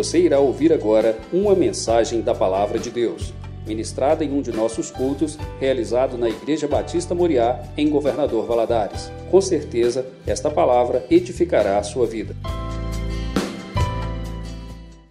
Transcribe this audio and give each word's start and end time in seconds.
Você 0.00 0.18
irá 0.18 0.40
ouvir 0.40 0.72
agora 0.72 1.20
uma 1.30 1.54
mensagem 1.54 2.22
da 2.22 2.34
Palavra 2.34 2.78
de 2.78 2.90
Deus, 2.90 3.34
ministrada 3.66 4.24
em 4.24 4.32
um 4.32 4.40
de 4.40 4.50
nossos 4.50 4.90
cultos, 4.90 5.36
realizado 5.60 6.16
na 6.16 6.26
Igreja 6.26 6.66
Batista 6.66 7.14
Moriá, 7.14 7.70
em 7.76 7.90
Governador 7.90 8.46
Valadares. 8.46 9.10
Com 9.30 9.42
certeza, 9.42 10.10
esta 10.26 10.50
palavra 10.50 11.06
edificará 11.10 11.78
a 11.78 11.82
sua 11.82 12.06
vida. 12.06 12.34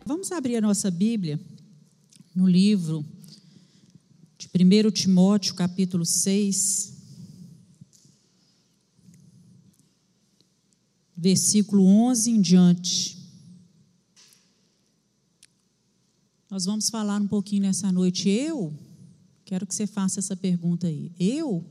Vamos 0.04 0.32
abrir 0.32 0.56
a 0.56 0.62
nossa 0.62 0.90
Bíblia 0.90 1.40
no 2.36 2.48
livro 2.48 3.06
de 4.40 4.50
1 4.52 4.90
Timóteo, 4.90 5.54
capítulo 5.54 6.04
6, 6.04 6.98
versículo 11.16 11.86
11 11.86 12.32
em 12.32 12.42
diante. 12.42 13.19
Nós 16.50 16.66
vamos 16.66 16.90
falar 16.90 17.22
um 17.22 17.28
pouquinho 17.28 17.64
nessa 17.64 17.92
noite. 17.92 18.30
Eu, 18.30 18.74
quero 19.46 19.68
que 19.68 19.76
você 19.76 19.86
faça 19.86 20.20
essa 20.20 20.36
pergunta 20.36 20.88
aí. 20.88 21.12
Eu, 21.20 21.64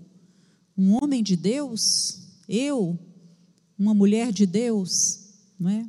um 0.77 1.03
homem 1.03 1.23
de 1.23 1.35
Deus? 1.35 2.21
Eu, 2.49 2.99
uma 3.79 3.93
mulher 3.93 4.33
de 4.33 4.47
Deus? 4.47 5.21
Não 5.59 5.69
é? 5.71 5.87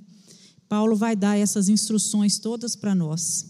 Paulo 0.68 0.96
vai 0.96 1.16
dar 1.16 1.38
essas 1.38 1.70
instruções 1.70 2.40
todas 2.40 2.76
para 2.76 2.96
nós. 2.96 3.46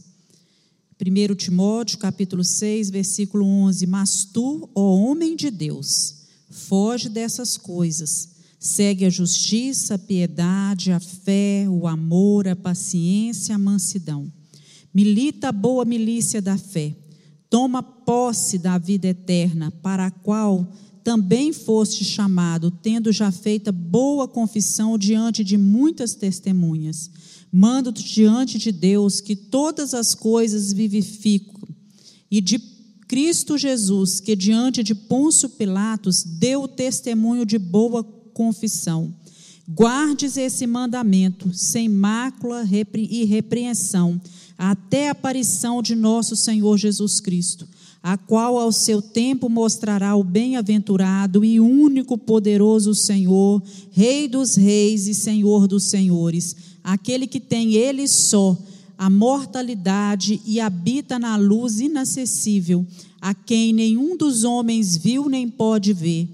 1 0.99 1.35
Timóteo, 1.35 1.98
capítulo 1.98 2.43
6, 2.43 2.90
versículo 2.90 3.45
11: 3.45 3.87
Mas 3.87 4.26
tu, 4.26 4.70
ó 4.76 4.95
homem 4.95 5.35
de 5.35 5.49
Deus, 5.49 6.26
foge 6.49 7.07
dessas 7.07 7.55
coisas 7.55 8.40
Segue 8.59 9.05
a 9.05 9.09
justiça, 9.09 9.95
a 9.95 9.98
piedade, 9.98 10.91
a 10.91 10.99
fé, 10.99 11.65
o 11.70 11.87
amor, 11.87 12.45
a 12.45 12.57
paciência, 12.57 13.55
a 13.55 13.57
mansidão. 13.57 14.29
Milita 14.93 15.49
a 15.49 15.51
boa 15.51 15.85
milícia 15.85 16.41
da 16.41 16.57
fé. 16.57 16.95
Toma 17.49 17.82
posse 17.82 18.57
da 18.57 18.77
vida 18.77 19.07
eterna, 19.07 19.71
para 19.82 20.07
a 20.07 20.12
qual 20.12 20.71
também 21.04 21.51
foste 21.51 22.04
chamado, 22.04 22.70
tendo 22.70 23.12
já 23.12 23.32
feita 23.32 23.71
boa 23.71 24.27
confissão 24.27 24.98
diante 24.98 25.43
de 25.43 25.57
muitas 25.57 26.13
testemunhas. 26.13 27.10
Mando-te 27.51 28.04
diante 28.04 28.57
de 28.60 28.71
Deus 28.71 29.20
que 29.20 29.35
todas 29.35 29.93
as 29.93 30.13
coisas 30.13 30.71
vivificam, 30.71 31.67
e 32.29 32.40
de 32.41 32.60
Cristo 33.07 33.57
Jesus, 33.57 34.20
que 34.20 34.35
diante 34.35 34.84
de 34.84 34.93
Pôncio 34.93 35.49
Pilatos 35.49 36.23
deu 36.23 36.67
testemunho 36.67 37.43
de 37.43 37.57
boa 37.57 38.04
confissão. 38.04 39.12
Guardes 39.67 40.37
esse 40.37 40.67
mandamento 40.67 41.51
sem 41.54 41.90
mácula 41.90 42.63
e 42.95 43.26
repreensão, 43.26 44.21
até 44.60 45.07
a 45.07 45.12
aparição 45.12 45.82
de 45.82 45.96
nosso 45.96 46.35
Senhor 46.35 46.77
Jesus 46.77 47.21
Cristo, 47.21 47.65
a 48.04 48.18
qual 48.18 48.57
ao 48.57 48.74
seu 48.74 49.01
tempo 49.01 49.48
mostrará 49.48 50.18
o 50.18 50.24
bem-aventurado 50.24 51.46
e 51.46 51.62
único 51.62 52.18
poderoso 52.18 52.93
Senhor, 52.93 53.63
Rei 53.90 54.27
dos 54.27 54.55
reis 54.55 55.07
e 55.07 55.13
Senhor 55.13 55.66
dos 55.66 55.85
senhores, 55.85 56.57
aquele 56.84 57.26
que 57.26 57.40
tem 57.40 57.76
ele 57.76 58.05
só 58.05 58.57
a 58.98 59.10
mortalidade 59.10 60.41
e 60.46 60.60
habita 60.60 61.18
na 61.18 61.38
luz 61.38 61.79
inacessível, 61.79 62.85
a 63.21 63.34
quem 63.34 63.71
nenhum 63.71 64.18
dos 64.18 64.44
homens 64.44 64.97
viu 64.97 65.29
nem 65.29 65.47
pode 65.47 65.94
ver 65.94 66.28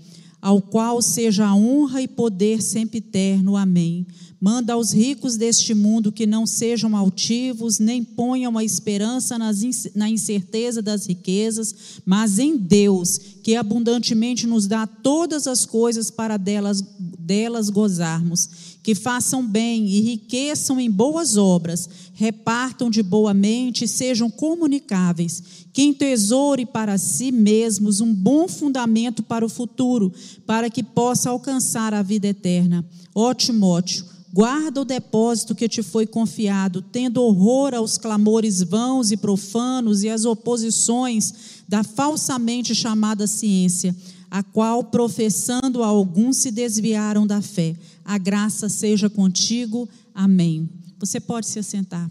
ao 0.46 0.62
qual 0.62 1.02
seja 1.02 1.44
a 1.44 1.56
honra 1.56 2.04
e 2.04 2.08
poder 2.08 2.62
sempre 2.62 3.00
eterno. 3.00 3.58
Amém. 3.58 4.06
Manda 4.40 4.74
aos 4.74 4.94
ricos 4.94 5.38
deste 5.38 5.74
mundo 5.74 6.12
que 6.12 6.28
não 6.28 6.46
sejam 6.46 6.96
altivos, 6.96 7.80
nem 7.80 8.04
ponham 8.04 8.56
a 8.56 8.64
esperança 8.64 9.40
na 9.40 10.08
incerteza 10.08 10.84
das 10.84 11.08
riquezas, 11.08 11.74
mas 12.06 12.38
em 12.38 12.56
Deus, 12.58 13.20
que 13.42 13.56
abundantemente 13.56 14.46
nos 14.46 14.68
dá 14.68 14.86
todas 14.86 15.48
as 15.48 15.66
coisas 15.66 16.12
para 16.12 16.38
delas, 16.38 16.80
delas 17.00 17.72
gozarmos. 17.72 18.75
Que 18.86 18.94
façam 18.94 19.44
bem, 19.44 19.98
enriqueçam 19.98 20.80
em 20.80 20.92
boas 20.92 21.38
obras, 21.38 21.90
repartam 22.14 22.88
de 22.88 23.02
boa 23.02 23.34
mente, 23.34 23.88
sejam 23.88 24.30
comunicáveis. 24.30 25.42
Que 25.74 25.82
entesoure 25.82 26.68
para 26.68 26.96
si 27.00 27.32
mesmos 27.32 28.00
um 28.00 28.14
bom 28.14 28.48
fundamento 28.48 29.24
para 29.24 29.44
o 29.44 29.50
futuro, 29.50 30.14
para 30.46 30.70
que 30.70 30.84
possa 30.84 31.32
alcançar 31.32 31.96
a 31.96 32.04
vida 32.04 32.28
eterna. 32.28 32.86
Ó 33.16 33.34
Timóteo, 33.34 34.06
Guarda 34.32 34.82
o 34.82 34.86
depósito 34.86 35.56
que 35.56 35.70
te 35.70 35.82
foi 35.82 36.06
confiado, 36.06 36.82
tendo 36.82 37.24
horror 37.24 37.74
aos 37.74 37.98
clamores 37.98 38.62
vãos 38.62 39.10
e 39.10 39.16
profanos 39.16 40.04
e 40.04 40.10
às 40.10 40.26
oposições 40.26 41.34
da 41.70 41.86
falsamente 41.86 42.76
chamada 42.76 43.28
ciência, 43.28 43.96
a 44.30 44.44
qual, 44.44 44.84
professando 44.84 45.82
a 45.82 45.88
alguns, 45.88 46.36
se 46.36 46.52
desviaram 46.52 47.26
da 47.26 47.42
fé. 47.42 47.78
A 48.06 48.20
graça 48.20 48.70
seja 48.70 49.10
contigo. 49.10 49.90
Amém. 50.14 50.70
Você 51.00 51.20
pode 51.20 51.48
se 51.48 51.58
assentar. 51.58 52.10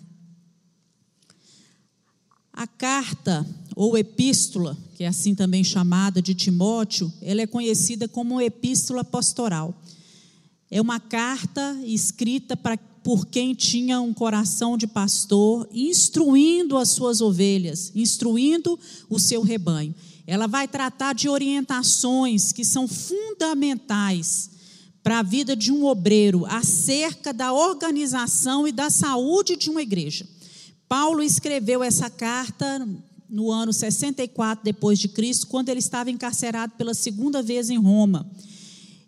A 2.52 2.66
carta 2.66 3.46
ou 3.76 3.96
epístola, 3.96 4.76
que 4.94 5.04
é 5.04 5.06
assim 5.06 5.34
também 5.34 5.62
chamada 5.62 6.20
de 6.20 6.34
Timóteo, 6.34 7.12
ela 7.22 7.42
é 7.42 7.46
conhecida 7.46 8.08
como 8.08 8.40
epístola 8.40 9.04
pastoral. 9.04 9.80
É 10.70 10.80
uma 10.80 10.98
carta 10.98 11.76
escrita 11.84 12.56
para, 12.56 12.76
por 12.76 13.26
quem 13.26 13.54
tinha 13.54 14.00
um 14.00 14.12
coração 14.12 14.76
de 14.76 14.88
pastor, 14.88 15.68
instruindo 15.72 16.76
as 16.76 16.90
suas 16.90 17.20
ovelhas, 17.20 17.92
instruindo 17.94 18.78
o 19.08 19.18
seu 19.20 19.42
rebanho. 19.42 19.94
Ela 20.26 20.48
vai 20.48 20.66
tratar 20.66 21.12
de 21.12 21.28
orientações 21.28 22.50
que 22.50 22.64
são 22.64 22.88
fundamentais 22.88 24.53
para 25.04 25.18
a 25.18 25.22
vida 25.22 25.54
de 25.54 25.70
um 25.70 25.84
obreiro 25.84 26.46
acerca 26.46 27.30
da 27.30 27.52
organização 27.52 28.66
e 28.66 28.72
da 28.72 28.88
saúde 28.88 29.54
de 29.54 29.68
uma 29.68 29.82
igreja. 29.82 30.26
Paulo 30.88 31.22
escreveu 31.22 31.82
essa 31.82 32.08
carta 32.08 32.88
no 33.28 33.50
ano 33.50 33.70
64 33.70 34.64
depois 34.64 34.98
de 34.98 35.08
Cristo, 35.08 35.46
quando 35.48 35.68
ele 35.68 35.80
estava 35.80 36.10
encarcerado 36.10 36.72
pela 36.78 36.94
segunda 36.94 37.42
vez 37.42 37.68
em 37.68 37.76
Roma. 37.76 38.26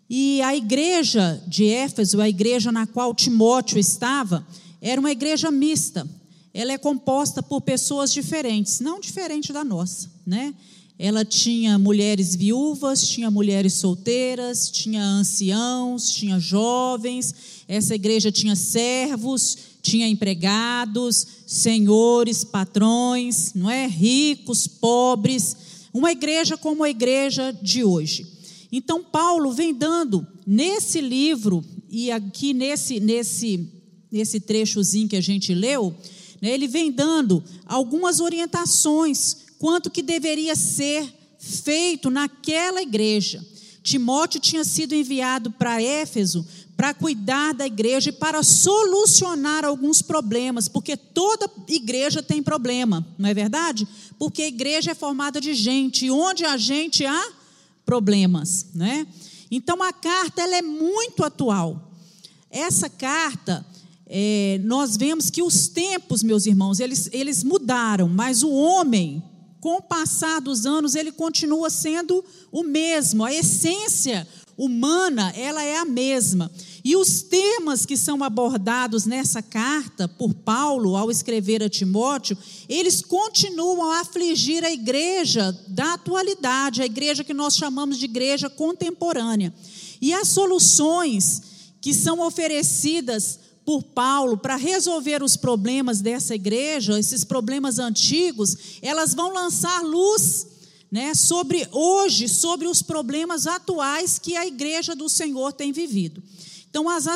E 0.07 0.39
a 0.43 0.55
igreja 0.55 1.41
de 1.47 1.65
Éfeso, 1.65 2.21
a 2.21 2.29
igreja 2.29 2.71
na 2.71 2.85
qual 2.85 3.15
Timóteo 3.15 3.79
estava, 3.79 4.45
era 4.79 5.01
uma 5.01 5.11
igreja 5.11 5.49
mista. 5.49 6.07
Ela 6.53 6.73
é 6.73 6.77
composta 6.77 7.41
por 7.41 7.61
pessoas 7.61 8.13
diferentes, 8.13 8.79
não 8.79 8.99
diferente 8.99 9.51
da 9.51 9.63
nossa, 9.63 10.11
né? 10.25 10.53
Ela 10.99 11.23
tinha 11.23 11.77
mulheres 11.77 12.35
viúvas, 12.35 13.07
tinha 13.07 13.29
mulheres 13.29 13.73
solteiras, 13.73 14.71
tinha 14.71 15.03
anciãos, 15.03 16.09
tinha 16.11 16.39
jovens. 16.39 17.35
Essa 17.67 17.93
igreja 17.93 18.31
tinha 18.31 18.55
servos, 18.55 19.57
tinha 19.81 20.07
empregados, 20.07 21.27
senhores, 21.45 22.43
patrões, 22.43 23.53
não 23.53 23.69
é? 23.69 23.85
Ricos, 23.85 24.65
pobres. 24.65 25.55
Uma 25.93 26.11
igreja 26.11 26.57
como 26.57 26.83
a 26.83 26.89
igreja 26.89 27.55
de 27.61 27.83
hoje. 27.83 28.25
Então 28.71 29.03
Paulo 29.03 29.51
vem 29.51 29.73
dando 29.73 30.25
nesse 30.47 30.99
livro 30.99 31.63
e 31.89 32.11
aqui 32.11 32.53
nesse 32.53 32.99
nesse 32.99 33.69
nesse 34.11 34.39
trechozinho 34.39 35.07
que 35.07 35.15
a 35.15 35.21
gente 35.21 35.53
leu, 35.53 35.93
né, 36.41 36.53
ele 36.53 36.67
vem 36.67 36.91
dando 36.91 37.43
algumas 37.65 38.19
orientações 38.19 39.46
quanto 39.59 39.89
que 39.89 40.01
deveria 40.01 40.55
ser 40.55 41.13
feito 41.39 42.09
naquela 42.09 42.81
igreja. 42.81 43.45
Timóteo 43.83 44.39
tinha 44.39 44.63
sido 44.63 44.93
enviado 44.93 45.51
para 45.51 45.81
Éfeso 45.81 46.45
para 46.77 46.93
cuidar 46.93 47.55
da 47.55 47.65
igreja 47.65 48.09
e 48.11 48.13
para 48.13 48.43
solucionar 48.43 49.65
alguns 49.65 49.99
problemas, 50.03 50.67
porque 50.67 50.95
toda 50.95 51.49
igreja 51.67 52.21
tem 52.21 52.43
problema, 52.43 53.05
não 53.17 53.27
é 53.27 53.33
verdade? 53.33 53.87
Porque 54.19 54.43
a 54.43 54.47
igreja 54.47 54.91
é 54.91 54.95
formada 54.95 55.41
de 55.41 55.55
gente, 55.55 56.05
e 56.05 56.11
onde 56.11 56.45
a 56.45 56.55
gente 56.55 57.03
há 57.03 57.31
problemas, 57.83 58.67
né? 58.75 59.07
Então 59.49 59.81
a 59.81 59.91
carta 59.91 60.43
ela 60.43 60.55
é 60.55 60.61
muito 60.61 61.23
atual. 61.23 61.91
Essa 62.51 62.87
carta 62.89 63.65
é, 64.05 64.61
nós 64.63 64.95
vemos 64.95 65.31
que 65.31 65.41
os 65.41 65.67
tempos, 65.67 66.21
meus 66.21 66.45
irmãos, 66.45 66.79
eles, 66.79 67.09
eles 67.11 67.43
mudaram, 67.43 68.07
mas 68.07 68.43
o 68.43 68.51
homem, 68.51 69.23
com 69.67 69.79
o 69.79 69.81
passar 69.81 70.39
dos 70.39 70.65
anos, 70.65 70.95
ele 70.95 71.11
continua 71.11 71.69
sendo 71.69 72.23
o 72.53 72.63
mesmo. 72.63 73.25
A 73.25 73.33
essência 73.33 74.25
humana, 74.57 75.33
ela 75.35 75.61
é 75.61 75.75
a 75.75 75.83
mesma. 75.83 76.49
E 76.85 76.95
os 76.95 77.21
temas 77.21 77.85
que 77.85 77.97
são 77.97 78.23
abordados 78.23 79.05
nessa 79.05 79.41
carta 79.41 80.07
por 80.07 80.33
Paulo 80.33 80.95
ao 80.95 81.11
escrever 81.11 81.61
a 81.61 81.67
Timóteo, 81.67 82.37
eles 82.69 83.01
continuam 83.01 83.91
a 83.91 83.99
afligir 83.99 84.63
a 84.63 84.71
igreja 84.71 85.51
da 85.67 85.95
atualidade, 85.95 86.81
a 86.81 86.85
igreja 86.85 87.25
que 87.25 87.33
nós 87.33 87.57
chamamos 87.57 87.97
de 87.97 88.05
igreja 88.05 88.49
contemporânea. 88.49 89.53
E 90.01 90.13
as 90.13 90.29
soluções 90.29 91.41
que 91.81 91.93
são 91.93 92.21
oferecidas 92.21 93.37
por 93.67 93.83
Paulo 93.83 94.37
para 94.37 94.55
resolver 94.55 95.21
os 95.21 95.35
problemas 95.35 95.99
dessa 95.99 96.33
igreja, 96.33 96.97
esses 96.97 97.25
problemas 97.25 97.79
antigos, 97.79 98.55
elas 98.81 99.13
vão 99.13 99.33
lançar 99.33 99.83
luz 99.83 100.47
né, 100.89 101.13
sobre 101.13 101.67
hoje, 101.73 102.29
sobre 102.29 102.65
os 102.65 102.81
problemas 102.81 103.45
atuais 103.45 104.17
que 104.17 104.37
a 104.37 104.47
igreja 104.47 104.95
do 104.95 105.09
Senhor 105.09 105.51
tem 105.51 105.73
vivido. 105.73 106.23
Então, 106.69 106.87
as, 106.87 107.07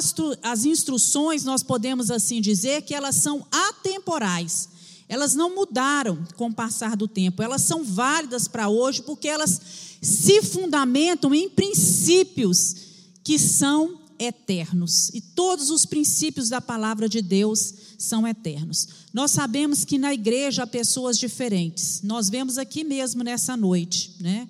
as 0.44 0.65
instruções, 0.65 1.45
nós 1.45 1.63
podemos 1.63 2.12
assim 2.12 2.42
dizer 2.42 2.81
que 2.81 2.94
elas 2.94 3.15
são 3.15 3.47
atemporais. 3.50 4.68
Elas 5.07 5.33
não 5.33 5.56
mudaram 5.56 6.21
com 6.36 6.47
o 6.47 6.54
passar 6.54 6.97
do 6.97 7.07
tempo, 7.07 7.42
elas 7.42 7.62
são 7.62 7.81
válidas 7.81 8.50
para 8.50 8.68
hoje 8.68 9.01
porque 9.04 9.30
elas 9.30 9.62
se 10.01 10.42
fundamentam 10.42 11.33
em 11.33 11.50
princípios 11.50 12.75
que 13.24 13.39
são 13.39 14.00
eternos. 14.21 15.09
E 15.13 15.19
todos 15.19 15.71
os 15.71 15.85
princípios 15.85 16.47
da 16.47 16.62
palavra 16.62 17.09
de 17.09 17.21
Deus 17.21 17.73
são 17.97 18.27
eternos. 18.27 18.88
Nós 19.12 19.31
sabemos 19.31 19.83
que 19.83 19.97
na 19.97 20.13
igreja 20.13 20.63
há 20.63 20.68
pessoas 20.68 21.18
diferentes. 21.18 22.01
Nós 22.03 22.29
vemos 22.29 22.57
aqui 22.57 22.83
mesmo 22.83 23.23
nessa 23.23 23.57
noite, 23.57 24.15
né? 24.19 24.47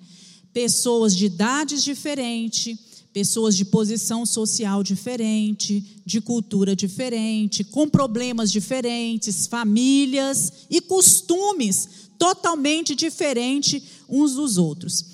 Pessoas 0.52 1.16
de 1.16 1.24
idades 1.24 1.82
diferentes, 1.82 2.78
pessoas 3.14 3.56
de 3.56 3.64
posição 3.64 4.26
social 4.26 4.82
diferente, 4.82 6.02
de 6.04 6.20
cultura 6.20 6.76
diferente, 6.76 7.64
com 7.64 7.88
problemas 7.88 8.52
diferentes, 8.52 9.46
famílias 9.46 10.52
e 10.68 10.82
costumes 10.82 11.88
totalmente 12.18 12.94
diferentes 12.94 13.82
uns 14.06 14.34
dos 14.34 14.58
outros. 14.58 15.04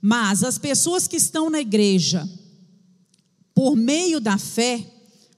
Mas 0.00 0.44
as 0.44 0.56
pessoas 0.58 1.08
que 1.08 1.16
estão 1.16 1.50
na 1.50 1.60
igreja 1.60 2.28
por 3.54 3.76
meio 3.76 4.20
da 4.20 4.36
fé, 4.36 4.84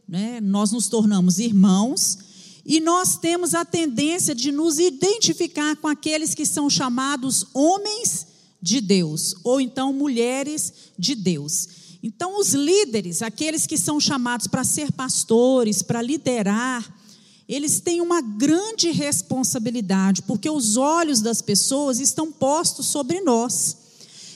né, 0.08 0.40
nós 0.40 0.72
nos 0.72 0.88
tornamos 0.88 1.38
irmãos 1.38 2.18
e 2.64 2.80
nós 2.80 3.16
temos 3.16 3.54
a 3.54 3.64
tendência 3.64 4.34
de 4.34 4.50
nos 4.50 4.78
identificar 4.78 5.76
com 5.76 5.86
aqueles 5.86 6.34
que 6.34 6.46
são 6.46 6.68
chamados 6.68 7.46
homens 7.54 8.26
de 8.60 8.80
Deus, 8.80 9.36
ou 9.44 9.60
então 9.60 9.92
mulheres 9.92 10.72
de 10.98 11.14
Deus. 11.14 11.68
Então, 12.02 12.38
os 12.40 12.54
líderes, 12.54 13.22
aqueles 13.22 13.66
que 13.66 13.78
são 13.78 14.00
chamados 14.00 14.46
para 14.46 14.64
ser 14.64 14.90
pastores, 14.92 15.82
para 15.82 16.02
liderar, 16.02 16.84
eles 17.48 17.78
têm 17.78 18.00
uma 18.00 18.20
grande 18.20 18.90
responsabilidade, 18.90 20.22
porque 20.22 20.50
os 20.50 20.76
olhos 20.76 21.20
das 21.20 21.40
pessoas 21.40 22.00
estão 22.00 22.32
postos 22.32 22.86
sobre 22.86 23.20
nós. 23.20 23.76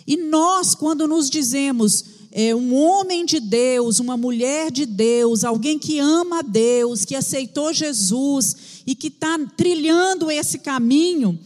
E 0.07 0.17
nós, 0.17 0.75
quando 0.75 1.09
nos 1.09 1.29
dizemos 1.29 2.05
é, 2.33 2.55
um 2.55 2.75
homem 2.75 3.25
de 3.25 3.41
Deus, 3.41 3.99
uma 3.99 4.17
mulher 4.17 4.71
de 4.71 4.87
Deus, 4.87 5.43
alguém 5.43 5.79
que 5.79 5.99
ama 5.99 6.39
a 6.39 6.43
Deus, 6.43 7.05
que 7.05 7.17
aceitou 7.17 7.73
Jesus 7.73 8.83
e 8.87 8.95
que 8.95 9.09
está 9.09 9.39
trilhando 9.57 10.31
esse 10.31 10.59
caminho, 10.61 11.39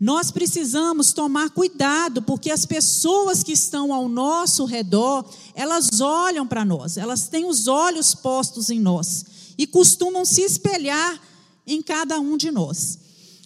nós 0.00 0.30
precisamos 0.30 1.12
tomar 1.12 1.50
cuidado, 1.50 2.22
porque 2.22 2.52
as 2.52 2.64
pessoas 2.64 3.42
que 3.42 3.50
estão 3.50 3.92
ao 3.92 4.08
nosso 4.08 4.64
redor, 4.64 5.28
elas 5.54 6.00
olham 6.00 6.46
para 6.46 6.64
nós, 6.64 6.96
elas 6.96 7.26
têm 7.26 7.44
os 7.44 7.66
olhos 7.66 8.14
postos 8.14 8.70
em 8.70 8.78
nós 8.78 9.24
e 9.58 9.66
costumam 9.66 10.24
se 10.24 10.42
espelhar 10.42 11.20
em 11.66 11.82
cada 11.82 12.20
um 12.20 12.36
de 12.36 12.52
nós. 12.52 13.00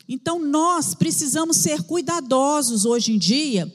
Então, 0.06 0.38
nós 0.38 0.94
precisamos 0.94 1.56
ser 1.56 1.84
cuidadosos 1.84 2.84
hoje 2.84 3.12
em 3.12 3.18
dia 3.18 3.72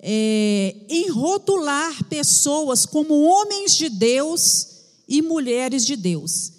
é, 0.00 0.76
em 0.88 1.10
rotular 1.10 2.04
pessoas 2.04 2.86
como 2.86 3.22
homens 3.22 3.74
de 3.74 3.88
Deus 3.88 4.68
e 5.08 5.22
mulheres 5.22 5.84
de 5.84 5.96
Deus. 5.96 6.52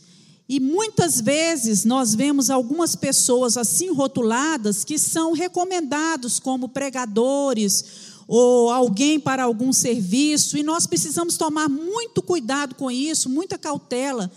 E 0.48 0.60
muitas 0.60 1.22
vezes 1.22 1.86
nós 1.86 2.16
vemos 2.16 2.50
algumas 2.50 2.96
pessoas 2.96 3.56
assim 3.56 3.94
rotuladas 3.94 4.84
que 4.84 4.98
são 4.98 5.32
recomendados 5.32 6.40
como 6.40 6.70
pregadores 6.70 8.10
ou 8.28 8.70
alguém 8.70 9.20
para 9.20 9.44
algum 9.44 9.74
serviço, 9.74 10.56
e 10.56 10.62
nós 10.62 10.86
precisamos 10.86 11.36
tomar 11.36 11.68
muito 11.68 12.22
cuidado 12.22 12.76
com 12.76 12.92
isso, 12.92 13.28
muita 13.28 13.58
cautela, 13.58 14.32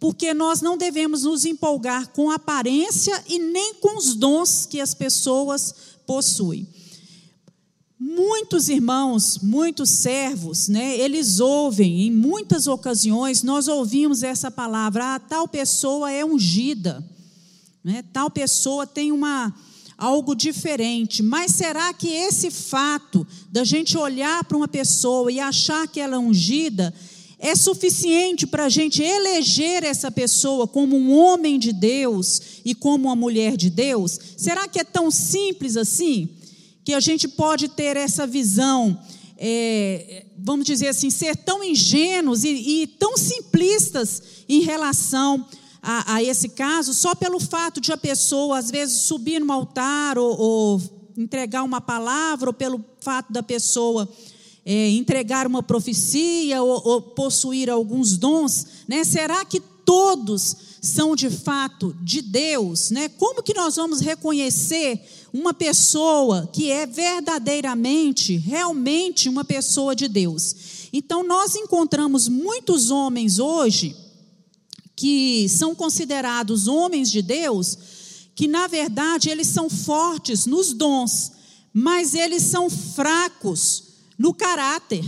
porque 0.00 0.32
nós 0.32 0.62
não 0.62 0.78
devemos 0.78 1.24
nos 1.24 1.44
empolgar 1.44 2.08
com 2.12 2.30
a 2.30 2.36
aparência 2.36 3.22
e 3.28 3.38
nem 3.38 3.74
com 3.74 3.98
os 3.98 4.14
dons 4.14 4.64
que 4.64 4.80
as 4.80 4.94
pessoas 4.94 5.74
possuem. 6.06 6.66
Muitos 7.98 8.68
irmãos, 8.68 9.38
muitos 9.42 9.88
servos, 9.88 10.68
né, 10.68 10.98
eles 10.98 11.40
ouvem, 11.40 12.02
em 12.02 12.10
muitas 12.10 12.66
ocasiões, 12.66 13.42
nós 13.42 13.68
ouvimos 13.68 14.22
essa 14.22 14.50
palavra, 14.50 15.14
ah, 15.14 15.18
tal 15.18 15.48
pessoa 15.48 16.12
é 16.12 16.22
ungida, 16.22 17.02
né, 17.82 18.04
tal 18.12 18.30
pessoa 18.30 18.86
tem 18.86 19.10
uma, 19.10 19.50
algo 19.96 20.34
diferente, 20.34 21.22
mas 21.22 21.52
será 21.52 21.90
que 21.94 22.08
esse 22.08 22.50
fato 22.50 23.26
da 23.50 23.64
gente 23.64 23.96
olhar 23.96 24.44
para 24.44 24.58
uma 24.58 24.68
pessoa 24.68 25.32
e 25.32 25.40
achar 25.40 25.88
que 25.88 25.98
ela 25.98 26.16
é 26.16 26.18
ungida 26.18 26.92
é 27.38 27.54
suficiente 27.54 28.46
para 28.46 28.64
a 28.64 28.68
gente 28.68 29.02
eleger 29.02 29.84
essa 29.84 30.10
pessoa 30.10 30.66
como 30.66 30.96
um 30.96 31.14
homem 31.16 31.58
de 31.58 31.72
Deus 31.72 32.60
e 32.64 32.74
como 32.74 33.08
uma 33.08 33.16
mulher 33.16 33.56
de 33.56 33.68
Deus? 33.68 34.18
Será 34.36 34.66
que 34.66 34.78
é 34.78 34.84
tão 34.84 35.10
simples 35.10 35.76
assim? 35.76 36.30
Que 36.86 36.94
a 36.94 37.00
gente 37.00 37.26
pode 37.26 37.66
ter 37.66 37.96
essa 37.96 38.28
visão, 38.28 38.96
é, 39.36 40.24
vamos 40.38 40.64
dizer 40.64 40.86
assim, 40.86 41.10
ser 41.10 41.36
tão 41.36 41.64
ingênuos 41.64 42.44
e, 42.44 42.82
e 42.82 42.86
tão 42.86 43.16
simplistas 43.16 44.22
em 44.48 44.60
relação 44.60 45.44
a, 45.82 46.14
a, 46.14 46.22
esse 46.22 46.50
caso, 46.50 46.94
só 46.94 47.12
pelo 47.12 47.40
fato 47.40 47.80
de 47.80 47.90
a 47.90 47.96
pessoa, 47.96 48.56
às 48.56 48.70
vezes, 48.70 49.02
subir 49.02 49.40
no 49.40 49.52
altar 49.52 50.16
ou, 50.16 50.38
ou 50.38 50.82
entregar 51.18 51.64
uma 51.64 51.80
palavra, 51.80 52.50
ou 52.50 52.54
pelo 52.54 52.82
fato 53.00 53.32
da 53.32 53.42
pessoa 53.42 54.08
é, 54.64 54.90
entregar 54.90 55.44
uma 55.44 55.64
profecia 55.64 56.62
ou, 56.62 56.82
ou 56.86 57.02
possuir 57.02 57.68
alguns 57.68 58.16
dons, 58.16 58.64
né? 58.86 59.02
será 59.02 59.44
que 59.44 59.58
todos 59.58 60.56
são 60.80 61.16
de 61.16 61.30
fato 61.30 61.96
de 62.00 62.22
Deus? 62.22 62.92
Né? 62.92 63.08
Como 63.08 63.42
que 63.42 63.54
nós 63.54 63.74
vamos 63.74 64.00
reconhecer 64.00 65.00
uma 65.36 65.52
pessoa 65.52 66.48
que 66.50 66.70
é 66.70 66.86
verdadeiramente, 66.86 68.36
realmente 68.38 69.28
uma 69.28 69.44
pessoa 69.44 69.94
de 69.94 70.08
Deus. 70.08 70.88
Então, 70.92 71.22
nós 71.22 71.54
encontramos 71.54 72.26
muitos 72.26 72.90
homens 72.90 73.38
hoje 73.38 73.94
que 74.96 75.46
são 75.50 75.74
considerados 75.74 76.66
homens 76.66 77.10
de 77.10 77.20
Deus, 77.20 77.76
que 78.34 78.48
na 78.48 78.66
verdade 78.66 79.28
eles 79.28 79.48
são 79.48 79.68
fortes 79.68 80.46
nos 80.46 80.72
dons, 80.72 81.32
mas 81.70 82.14
eles 82.14 82.42
são 82.42 82.70
fracos 82.70 83.84
no 84.18 84.32
caráter. 84.32 85.04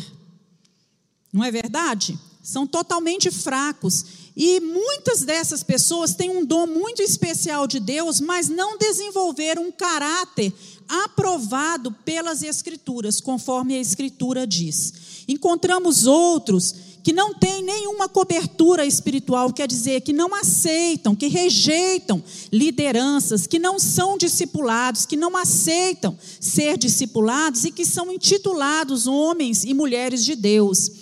Não 1.32 1.42
é 1.42 1.50
verdade? 1.50 2.18
São 2.42 2.66
totalmente 2.66 3.30
fracos. 3.30 4.04
E 4.40 4.61
muitas 4.61 5.23
dessas 5.23 5.64
pessoas 5.64 6.14
têm 6.14 6.30
um 6.30 6.45
dom 6.45 6.64
muito 6.64 7.02
especial 7.02 7.66
de 7.66 7.80
Deus, 7.80 8.21
mas 8.21 8.49
não 8.49 8.78
desenvolveram 8.78 9.66
um 9.66 9.73
caráter 9.73 10.54
aprovado 10.88 11.90
pelas 12.04 12.45
Escrituras, 12.45 13.21
conforme 13.21 13.75
a 13.75 13.80
Escritura 13.80 14.47
diz. 14.47 15.25
Encontramos 15.26 16.07
outros 16.07 16.73
que 17.02 17.12
não 17.12 17.35
têm 17.35 17.64
nenhuma 17.64 18.09
cobertura 18.09 18.87
espiritual, 18.87 19.52
quer 19.52 19.66
dizer, 19.66 20.02
que 20.02 20.12
não 20.12 20.33
aceitam, 20.33 21.16
que 21.16 21.26
rejeitam 21.26 22.23
lideranças, 22.52 23.45
que 23.45 23.59
não 23.59 23.78
são 23.78 24.16
discipulados, 24.16 25.04
que 25.04 25.16
não 25.16 25.37
aceitam 25.37 26.16
ser 26.38 26.76
discipulados 26.78 27.64
e 27.64 27.73
que 27.73 27.85
são 27.85 28.12
intitulados 28.12 29.09
homens 29.09 29.64
e 29.64 29.75
mulheres 29.75 30.25
de 30.25 30.37
Deus. 30.37 30.97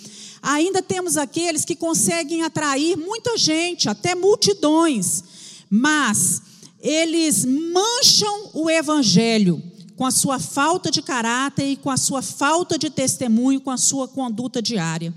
Ainda 0.49 0.81
temos 0.81 1.17
aqueles 1.17 1.65
que 1.65 1.75
conseguem 1.75 2.41
atrair 2.41 2.95
muita 2.95 3.37
gente, 3.37 3.89
até 3.89 4.15
multidões, 4.15 5.21
mas 5.69 6.41
eles 6.79 7.43
mancham 7.43 8.51
o 8.53 8.69
evangelho 8.69 9.61
com 9.97 10.05
a 10.05 10.11
sua 10.11 10.39
falta 10.39 10.89
de 10.89 11.01
caráter 11.01 11.65
e 11.65 11.75
com 11.75 11.89
a 11.89 11.97
sua 11.97 12.21
falta 12.21 12.77
de 12.77 12.89
testemunho, 12.89 13.59
com 13.59 13.71
a 13.71 13.75
sua 13.75 14.07
conduta 14.07 14.61
diária. 14.61 15.13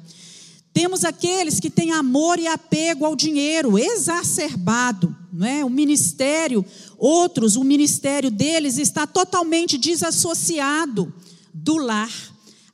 Temos 0.73 1.05
aqueles 1.05 1.61
que 1.61 1.71
têm 1.71 1.93
amor 1.93 2.41
e 2.41 2.49
apego 2.49 3.07
ao 3.07 3.15
dinheiro 3.15 3.79
exacerbado, 3.79 5.17
não 5.33 5.47
é? 5.47 5.65
O 5.65 5.71
ministério, 5.71 6.67
outros, 6.99 7.55
o 7.55 7.63
ministério 7.63 8.33
deles 8.33 8.79
está 8.79 9.07
totalmente 9.07 9.79
desassociado 9.79 11.15
do 11.55 11.77
lar. 11.77 12.11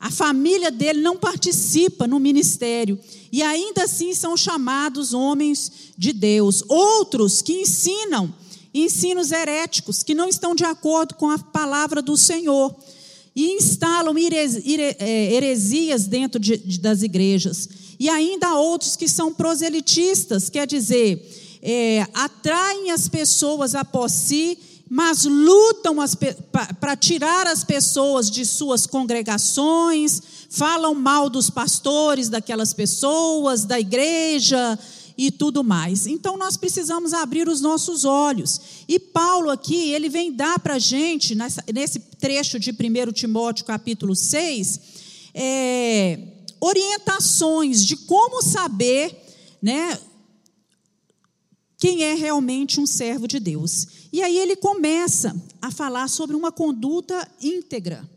A 0.07 0.11
família 0.11 0.71
dele 0.71 1.01
não 1.01 1.17
participa 1.17 2.07
no 2.07 2.21
ministério 2.21 2.97
e 3.33 3.43
ainda 3.43 3.83
assim 3.83 4.15
são 4.15 4.37
chamados 4.37 5.13
homens 5.13 5.73
de 5.99 6.13
Deus. 6.13 6.63
Outros 6.69 7.43
que 7.43 7.53
ensinam 7.63 8.33
ensinos 8.73 9.33
heréticos 9.33 10.05
que 10.05 10.15
não 10.15 10.29
estão 10.29 10.55
de 10.55 10.63
acordo 10.63 11.17
com 11.17 11.29
a 11.29 11.37
palavra 11.37 12.01
do 12.01 12.17
Senhor 12.17 12.73
e 13.35 13.55
instalam 13.55 14.15
é, 14.17 15.35
heresias 15.35 16.07
dentro 16.07 16.39
de, 16.39 16.57
das 16.79 17.03
igrejas. 17.03 17.69
E 17.99 18.09
ainda 18.09 18.47
há 18.47 18.61
outros 18.61 18.95
que 18.95 19.09
são 19.09 19.35
proselitistas, 19.35 20.49
quer 20.49 20.69
dizer, 20.69 21.59
é, 21.61 22.07
atraem 22.15 22.93
as 22.93 23.09
pessoas 23.09 23.75
após 23.75 24.13
si, 24.13 24.57
mas 24.89 25.25
lutam 25.25 25.97
para 26.81 26.97
tirar 26.97 27.47
as 27.47 27.65
pessoas 27.65 28.31
de 28.31 28.47
suas 28.47 28.87
congregações, 28.87 30.23
falam 30.49 30.95
mal 30.95 31.29
dos 31.29 31.51
pastores 31.51 32.29
daquelas 32.29 32.73
pessoas, 32.73 33.65
da 33.65 33.81
igreja 33.81 34.79
e 35.19 35.31
tudo 35.31 35.65
mais. 35.65 36.07
Então 36.07 36.37
nós 36.37 36.57
precisamos 36.57 37.13
abrir 37.13 37.49
os 37.49 37.61
nossos 37.61 38.05
olhos. 38.05 38.61
E 38.87 38.99
Paulo 39.01 39.51
aqui, 39.51 39.91
ele 39.91 40.09
vem 40.09 40.33
dar 40.33 40.59
para 40.61 40.75
a 40.75 40.79
gente, 40.79 41.35
nessa, 41.35 41.65
nesse 41.73 41.99
trecho 41.99 42.59
de 42.61 42.71
1 42.71 43.13
Timóteo 43.13 43.65
capítulo 43.65 44.15
6, 44.15 44.81
é, 45.35 46.19
orientações 46.61 47.85
de 47.85 47.97
como 47.97 48.43
saber, 48.43 49.15
né, 49.61 49.99
quem 51.79 52.05
é 52.05 52.15
realmente 52.15 52.81
um 52.81 52.87
servo 52.87 53.27
de 53.27 53.39
Deus. 53.39 53.87
E 54.17 54.23
aí 54.23 54.39
ele 54.39 54.57
começa 54.57 55.37
a 55.61 55.71
falar 55.71 56.09
sobre 56.09 56.35
uma 56.35 56.51
conduta 56.51 57.31
íntegra. 57.39 58.09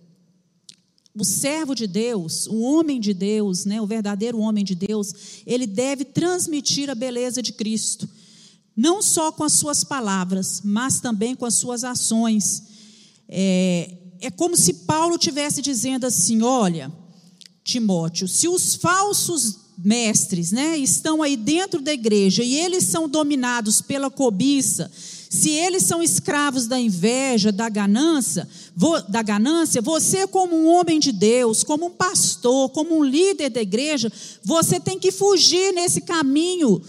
O 1.13 1.25
servo 1.25 1.75
de 1.75 1.87
Deus, 1.87 2.47
o 2.47 2.61
homem 2.61 3.01
de 3.01 3.13
Deus, 3.13 3.65
né, 3.65 3.81
o 3.81 3.85
verdadeiro 3.85 4.39
homem 4.39 4.63
de 4.63 4.75
Deus, 4.75 5.13
ele 5.45 5.67
deve 5.67 6.05
transmitir 6.05 6.89
a 6.89 6.95
beleza 6.95 7.41
de 7.41 7.51
Cristo, 7.51 8.07
não 8.77 9.01
só 9.01 9.29
com 9.29 9.43
as 9.43 9.51
suas 9.51 9.83
palavras, 9.83 10.61
mas 10.63 11.01
também 11.01 11.35
com 11.35 11.45
as 11.45 11.55
suas 11.55 11.83
ações. 11.83 12.63
É, 13.27 13.91
é 14.21 14.31
como 14.31 14.55
se 14.55 14.73
Paulo 14.85 15.17
tivesse 15.17 15.61
dizendo 15.61 16.05
assim: 16.05 16.41
olha, 16.41 16.89
Timóteo, 17.61 18.25
se 18.25 18.47
os 18.47 18.75
falsos 18.75 19.67
mestres, 19.77 20.53
né, 20.53 20.77
estão 20.77 21.21
aí 21.21 21.35
dentro 21.35 21.81
da 21.81 21.91
igreja 21.91 22.41
e 22.41 22.55
eles 22.55 22.85
são 22.85 23.09
dominados 23.09 23.81
pela 23.81 24.09
cobiça, 24.09 24.89
se 25.29 25.51
eles 25.51 25.83
são 25.83 26.01
escravos 26.01 26.65
da 26.65 26.79
inveja, 26.79 27.51
da 27.51 27.69
ganância, 27.69 28.49
da 29.07 29.21
ganância, 29.21 29.79
você 29.79 30.25
como 30.25 30.55
um 30.55 30.67
homem 30.67 30.99
de 30.99 31.11
Deus, 31.11 31.63
como 31.63 31.85
um 31.85 31.91
pastor, 31.91 32.69
como 32.69 32.97
um 32.97 33.03
líder 33.03 33.49
da 33.49 33.61
igreja, 33.61 34.11
você 34.43 34.79
tem 34.79 34.97
que 34.97 35.11
fugir 35.11 35.71
nesse 35.71 36.01
caminho 36.01 36.81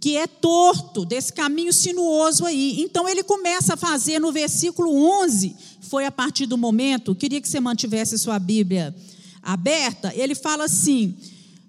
que 0.00 0.16
é 0.16 0.28
torto, 0.28 1.04
desse 1.04 1.32
caminho 1.32 1.72
sinuoso 1.72 2.46
aí. 2.46 2.80
Então 2.80 3.08
ele 3.08 3.24
começa 3.24 3.74
a 3.74 3.76
fazer 3.76 4.20
no 4.20 4.30
versículo 4.30 4.94
11, 5.22 5.56
foi 5.80 6.06
a 6.06 6.12
partir 6.12 6.46
do 6.46 6.56
momento, 6.56 7.16
queria 7.16 7.40
que 7.40 7.48
você 7.48 7.58
mantivesse 7.58 8.16
sua 8.16 8.38
Bíblia 8.38 8.94
aberta, 9.42 10.12
ele 10.14 10.36
fala 10.36 10.66
assim: 10.66 11.16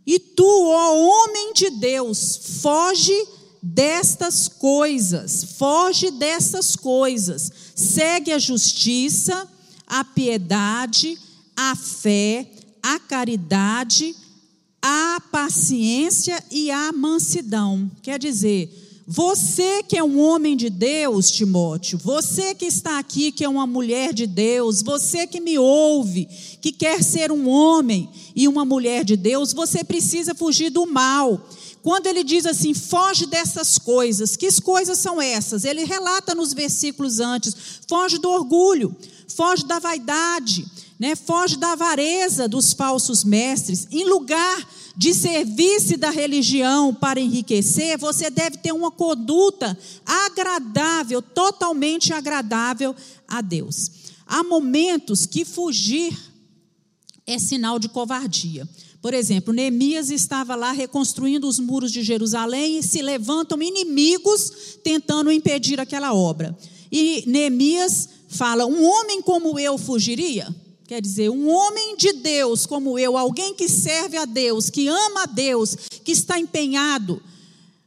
e 0.05 0.19
tu, 0.19 0.45
ó 0.45 1.25
homem 1.25 1.53
de 1.53 1.71
Deus, 1.71 2.59
foge 2.61 3.15
destas 3.61 4.47
coisas, 4.47 5.55
foge 5.57 6.11
destas 6.11 6.75
coisas, 6.75 7.51
segue 7.75 8.31
a 8.31 8.39
justiça, 8.39 9.47
a 9.85 10.03
piedade, 10.03 11.17
a 11.55 11.75
fé, 11.75 12.49
a 12.81 12.99
caridade, 12.99 14.15
a 14.81 15.21
paciência 15.31 16.41
e 16.49 16.71
a 16.71 16.91
mansidão. 16.93 17.91
Quer 18.01 18.17
dizer, 18.17 18.71
você 19.11 19.81
que 19.81 19.97
é 19.97 20.03
um 20.03 20.19
homem 20.19 20.55
de 20.55 20.69
Deus, 20.69 21.31
Timóteo, 21.31 21.97
você 21.97 22.53
que 22.53 22.65
está 22.65 22.99
aqui, 22.99 23.31
que 23.31 23.43
é 23.43 23.49
uma 23.49 23.65
mulher 23.65 24.13
de 24.13 24.27
Deus, 24.27 24.83
você 24.83 25.25
que 25.25 25.39
me 25.39 25.57
ouve, 25.57 26.27
que 26.61 26.71
quer 26.71 27.03
ser 27.03 27.31
um 27.31 27.49
homem 27.49 28.07
e 28.35 28.47
uma 28.47 28.63
mulher 28.63 29.03
de 29.03 29.17
Deus, 29.17 29.51
você 29.51 29.83
precisa 29.83 30.35
fugir 30.35 30.69
do 30.69 30.85
mal. 30.85 31.43
Quando 31.81 32.07
ele 32.07 32.23
diz 32.23 32.45
assim, 32.45 32.73
foge 32.73 33.25
dessas 33.25 33.77
coisas, 33.77 34.35
que 34.35 34.49
coisas 34.61 34.97
são 34.97 35.21
essas? 35.21 35.63
Ele 35.63 35.83
relata 35.83 36.35
nos 36.35 36.53
versículos 36.53 37.19
antes: 37.19 37.55
foge 37.87 38.17
do 38.17 38.29
orgulho, 38.29 38.95
foge 39.27 39.65
da 39.65 39.79
vaidade, 39.79 40.65
né? 40.99 41.15
foge 41.15 41.55
da 41.55 41.71
avareza 41.71 42.47
dos 42.47 42.73
falsos 42.73 43.23
mestres, 43.23 43.87
em 43.89 44.03
lugar 44.03 44.67
de 44.99 45.13
serviço 45.13 45.97
da 45.97 46.09
religião 46.09 46.93
para 46.93 47.21
enriquecer, 47.21 47.97
você 47.97 48.29
deve 48.29 48.57
ter 48.57 48.73
uma 48.73 48.91
conduta 48.91 49.77
agradável, 50.05 51.21
totalmente 51.21 52.11
agradável 52.11 52.93
a 53.25 53.39
Deus. 53.39 53.89
Há 54.27 54.43
momentos 54.43 55.25
que 55.25 55.45
fugir 55.45 56.13
é 57.25 57.39
sinal 57.39 57.79
de 57.79 57.87
covardia. 57.87 58.67
Por 59.01 59.13
exemplo, 59.13 59.53
Neemias 59.53 60.09
estava 60.09 60.55
lá 60.55 60.71
reconstruindo 60.71 61.47
os 61.47 61.57
muros 61.57 61.91
de 61.91 62.03
Jerusalém 62.03 62.77
e 62.77 62.83
se 62.83 63.01
levantam 63.01 63.61
inimigos 63.61 64.77
tentando 64.83 65.31
impedir 65.31 65.79
aquela 65.79 66.13
obra. 66.13 66.57
E 66.91 67.23
Neemias 67.25 68.09
fala: 68.27 68.65
Um 68.65 68.83
homem 68.83 69.21
como 69.21 69.57
eu 69.57 69.77
fugiria? 69.77 70.53
Quer 70.85 71.01
dizer, 71.01 71.29
um 71.29 71.47
homem 71.47 71.95
de 71.95 72.13
Deus 72.13 72.65
como 72.65 72.97
eu, 72.97 73.15
alguém 73.15 73.53
que 73.53 73.69
serve 73.69 74.17
a 74.17 74.25
Deus, 74.25 74.71
que 74.71 74.87
ama 74.87 75.23
a 75.23 75.27
Deus, 75.27 75.75
que 76.03 76.11
está 76.11 76.39
empenhado 76.39 77.21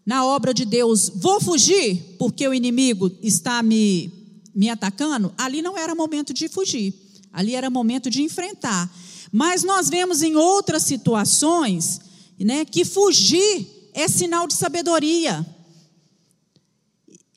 na 0.07 0.25
obra 0.25 0.55
de 0.55 0.65
Deus, 0.65 1.11
vou 1.15 1.41
fugir 1.41 2.17
porque 2.19 2.47
o 2.47 2.55
inimigo 2.55 3.11
está 3.21 3.63
me, 3.63 4.11
me 4.55 4.71
atacando? 4.71 5.33
Ali 5.37 5.63
não 5.63 5.77
era 5.77 5.95
momento 5.95 6.33
de 6.33 6.49
fugir, 6.49 6.95
ali 7.33 7.55
era 7.55 7.69
momento 7.69 8.09
de 8.09 8.23
enfrentar. 8.23 8.89
Mas 9.33 9.65
nós 9.65 9.89
vemos 9.89 10.23
em 10.23 10.37
outras 10.37 10.83
situações 10.83 12.01
né, 12.39 12.65
que 12.65 12.85
fugir 12.85 13.91
é 13.95 14.07
sinal 14.07 14.47
de 14.47 14.55
sabedoria. 14.55 15.45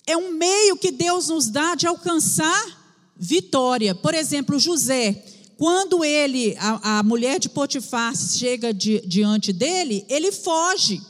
É 0.05 0.15
um 0.17 0.33
meio 0.33 0.75
que 0.75 0.91
Deus 0.91 1.29
nos 1.29 1.47
dá 1.47 1.73
de 1.73 1.87
alcançar 1.87 2.85
vitória. 3.17 3.95
Por 3.95 4.13
exemplo, 4.13 4.59
José 4.59 5.23
quando 5.57 6.03
ele, 6.03 6.55
a, 6.59 6.99
a 6.99 7.03
mulher 7.03 7.39
de 7.39 7.47
Potifar 7.47 8.15
chega 8.15 8.73
di, 8.73 9.01
diante 9.05 9.53
dele, 9.53 10.05
ele 10.09 10.31
foge. 10.31 11.01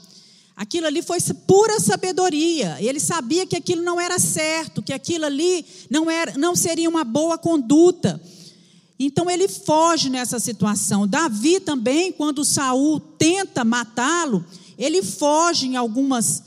Aquilo 0.56 0.88
ali 0.88 1.02
foi 1.02 1.20
pura 1.48 1.80
sabedoria. 1.80 2.78
Ele 2.80 3.00
sabia 3.00 3.46
que 3.46 3.56
aquilo 3.56 3.82
não 3.82 4.00
era 4.00 4.20
certo, 4.20 4.82
que 4.82 4.94
aquilo 4.94 5.26
ali 5.26 5.66
não, 5.90 6.10
era, 6.10 6.38
não 6.38 6.56
seria 6.56 6.88
uma 6.88 7.04
boa 7.04 7.38
conduta. 7.38 8.22
Então 8.98 9.30
ele 9.30 9.48
foge 9.48 10.10
nessa 10.10 10.40
situação. 10.40 11.08
Davi 11.08 11.60
também, 11.60 12.12
quando 12.12 12.46
Saul 12.46 13.00
tenta 13.00 13.64
matá-lo, 13.64 14.46
ele 14.78 15.04
foge 15.04 15.68
em 15.68 15.76
algumas, 15.76 16.44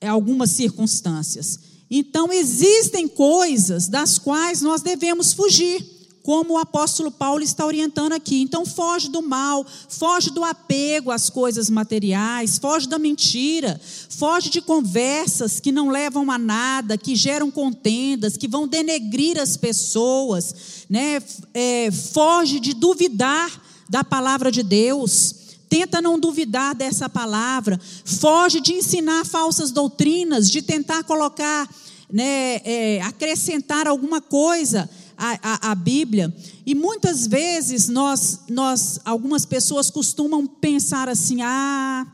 em 0.00 0.08
algumas 0.08 0.50
circunstâncias. 0.50 1.58
Então 1.90 2.32
existem 2.32 3.08
coisas 3.08 3.88
das 3.88 4.18
quais 4.18 4.62
nós 4.62 4.82
devemos 4.82 5.32
fugir 5.32 5.99
como 6.30 6.54
o 6.54 6.58
apóstolo 6.58 7.10
Paulo 7.10 7.42
está 7.42 7.66
orientando 7.66 8.12
aqui. 8.12 8.40
Então, 8.40 8.64
foge 8.64 9.08
do 9.08 9.20
mal, 9.20 9.66
foge 9.88 10.30
do 10.30 10.44
apego 10.44 11.10
às 11.10 11.28
coisas 11.28 11.68
materiais, 11.68 12.56
foge 12.56 12.88
da 12.88 13.00
mentira, 13.00 13.80
foge 14.08 14.48
de 14.48 14.60
conversas 14.60 15.58
que 15.58 15.72
não 15.72 15.88
levam 15.88 16.30
a 16.30 16.38
nada, 16.38 16.96
que 16.96 17.16
geram 17.16 17.50
contendas, 17.50 18.36
que 18.36 18.46
vão 18.46 18.68
denegrir 18.68 19.40
as 19.40 19.56
pessoas, 19.56 20.86
né? 20.88 21.20
É, 21.52 21.90
foge 21.90 22.60
de 22.60 22.74
duvidar 22.74 23.50
da 23.88 24.04
palavra 24.04 24.52
de 24.52 24.62
Deus. 24.62 25.34
Tenta 25.68 26.00
não 26.00 26.16
duvidar 26.16 26.76
dessa 26.76 27.08
palavra, 27.08 27.80
foge 28.04 28.60
de 28.60 28.74
ensinar 28.74 29.26
falsas 29.26 29.72
doutrinas, 29.72 30.48
de 30.48 30.62
tentar 30.62 31.02
colocar, 31.02 31.68
né, 32.08 32.60
é, 32.64 33.00
acrescentar 33.02 33.88
alguma 33.88 34.20
coisa 34.20 34.88
a, 35.20 35.38
a, 35.42 35.72
a, 35.72 35.74
Bíblia. 35.74 36.34
E 36.64 36.74
muitas 36.74 37.26
vezes 37.26 37.88
nós, 37.88 38.40
nós, 38.48 38.98
algumas 39.04 39.44
pessoas 39.44 39.90
costumam 39.90 40.46
pensar 40.46 41.10
assim: 41.10 41.42
ah, 41.42 42.06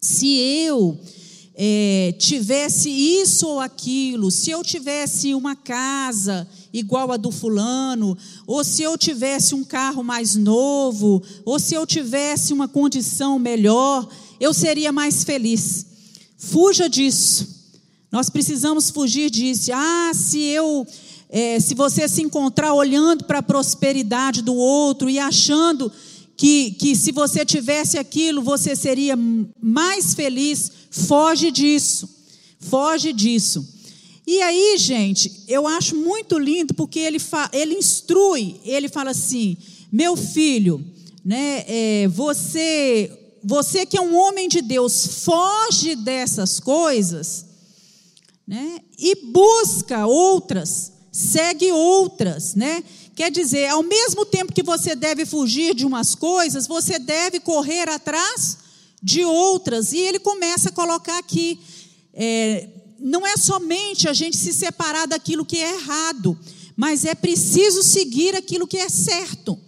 se 0.00 0.36
eu 0.36 1.00
é, 1.54 2.14
tivesse 2.18 2.88
isso 2.88 3.48
ou 3.48 3.58
aquilo, 3.58 4.30
se 4.30 4.50
eu 4.50 4.62
tivesse 4.62 5.34
uma 5.34 5.56
casa 5.56 6.48
igual 6.72 7.10
a 7.10 7.16
do 7.16 7.32
fulano, 7.32 8.16
ou 8.46 8.62
se 8.62 8.82
eu 8.82 8.96
tivesse 8.96 9.52
um 9.52 9.64
carro 9.64 10.04
mais 10.04 10.36
novo, 10.36 11.20
ou 11.44 11.58
se 11.58 11.74
eu 11.74 11.84
tivesse 11.84 12.52
uma 12.52 12.68
condição 12.68 13.36
melhor, 13.36 14.08
eu 14.38 14.54
seria 14.54 14.92
mais 14.92 15.24
feliz. 15.24 15.86
Fuja 16.38 16.88
disso. 16.88 17.62
Nós 18.12 18.28
precisamos 18.30 18.90
fugir 18.90 19.30
disso. 19.30 19.70
Ah, 19.74 20.12
se 20.14 20.38
eu 20.38 20.86
é, 21.34 21.58
se 21.58 21.74
você 21.74 22.06
se 22.06 22.20
encontrar 22.20 22.74
olhando 22.74 23.24
para 23.24 23.38
a 23.38 23.42
prosperidade 23.42 24.42
do 24.42 24.54
outro 24.54 25.08
e 25.08 25.18
achando 25.18 25.90
que, 26.36 26.72
que 26.72 26.94
se 26.94 27.10
você 27.10 27.42
tivesse 27.42 27.96
aquilo 27.96 28.42
você 28.42 28.76
seria 28.76 29.16
mais 29.60 30.12
feliz, 30.12 30.70
foge 30.90 31.50
disso. 31.50 32.06
Foge 32.60 33.14
disso. 33.14 33.66
E 34.26 34.42
aí, 34.42 34.76
gente, 34.76 35.44
eu 35.48 35.66
acho 35.66 35.96
muito 35.96 36.38
lindo 36.38 36.74
porque 36.74 36.98
ele, 36.98 37.18
ele 37.52 37.74
instrui, 37.74 38.60
ele 38.64 38.88
fala 38.88 39.10
assim: 39.10 39.56
meu 39.90 40.16
filho, 40.16 40.84
né, 41.24 41.64
é, 41.66 42.08
você, 42.08 43.10
você 43.42 43.86
que 43.86 43.96
é 43.96 44.00
um 44.00 44.14
homem 44.16 44.48
de 44.48 44.60
Deus, 44.60 45.24
foge 45.24 45.96
dessas 45.96 46.60
coisas 46.60 47.52
né? 48.46 48.80
E 48.98 49.14
busca 49.32 50.06
outras, 50.06 50.91
segue 51.12 51.70
outras, 51.70 52.54
né? 52.54 52.82
Quer 53.14 53.30
dizer, 53.30 53.68
ao 53.68 53.82
mesmo 53.82 54.24
tempo 54.24 54.54
que 54.54 54.62
você 54.62 54.96
deve 54.96 55.26
fugir 55.26 55.74
de 55.74 55.84
umas 55.84 56.14
coisas, 56.14 56.66
você 56.66 56.98
deve 56.98 57.38
correr 57.38 57.88
atrás 57.90 58.56
de 59.02 59.22
outras. 59.22 59.92
E 59.92 59.98
ele 59.98 60.18
começa 60.18 60.70
a 60.70 60.72
colocar 60.72 61.18
aqui: 61.18 61.60
é, 62.14 62.68
não 62.98 63.26
é 63.26 63.36
somente 63.36 64.08
a 64.08 64.14
gente 64.14 64.36
se 64.36 64.52
separar 64.52 65.06
daquilo 65.06 65.44
que 65.44 65.58
é 65.58 65.74
errado, 65.74 66.38
mas 66.74 67.04
é 67.04 67.14
preciso 67.14 67.82
seguir 67.82 68.34
aquilo 68.34 68.66
que 68.66 68.78
é 68.78 68.88
certo, 68.88 69.58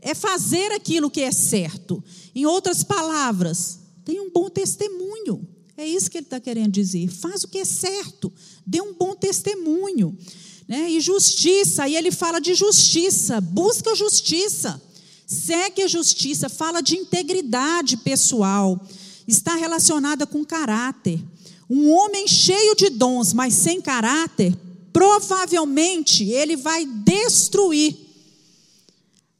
é 0.00 0.14
fazer 0.14 0.72
aquilo 0.72 1.10
que 1.10 1.20
é 1.20 1.32
certo. 1.32 2.02
Em 2.34 2.46
outras 2.46 2.82
palavras, 2.82 3.80
tem 4.04 4.20
um 4.20 4.30
bom 4.30 4.48
testemunho. 4.48 5.46
É 5.76 5.86
isso 5.86 6.10
que 6.10 6.16
ele 6.16 6.26
está 6.26 6.40
querendo 6.40 6.72
dizer. 6.72 7.08
Faz 7.08 7.44
o 7.44 7.48
que 7.48 7.58
é 7.58 7.64
certo, 7.64 8.32
dê 8.66 8.80
um 8.80 8.94
bom 8.94 9.14
testemunho. 9.14 10.16
Né? 10.68 10.90
E 10.90 11.00
justiça, 11.00 11.84
aí 11.84 11.94
ele 11.94 12.10
fala 12.10 12.40
de 12.40 12.54
justiça, 12.54 13.40
busca 13.40 13.94
justiça, 13.94 14.80
segue 15.26 15.82
a 15.82 15.88
justiça, 15.88 16.48
fala 16.48 16.80
de 16.80 16.96
integridade 16.96 17.96
pessoal, 17.98 18.80
está 19.26 19.54
relacionada 19.54 20.26
com 20.26 20.44
caráter. 20.44 21.22
Um 21.68 21.90
homem 21.90 22.26
cheio 22.26 22.74
de 22.74 22.90
dons, 22.90 23.32
mas 23.32 23.54
sem 23.54 23.80
caráter, 23.80 24.56
provavelmente 24.92 26.24
ele 26.24 26.56
vai 26.56 26.86
destruir 26.86 28.06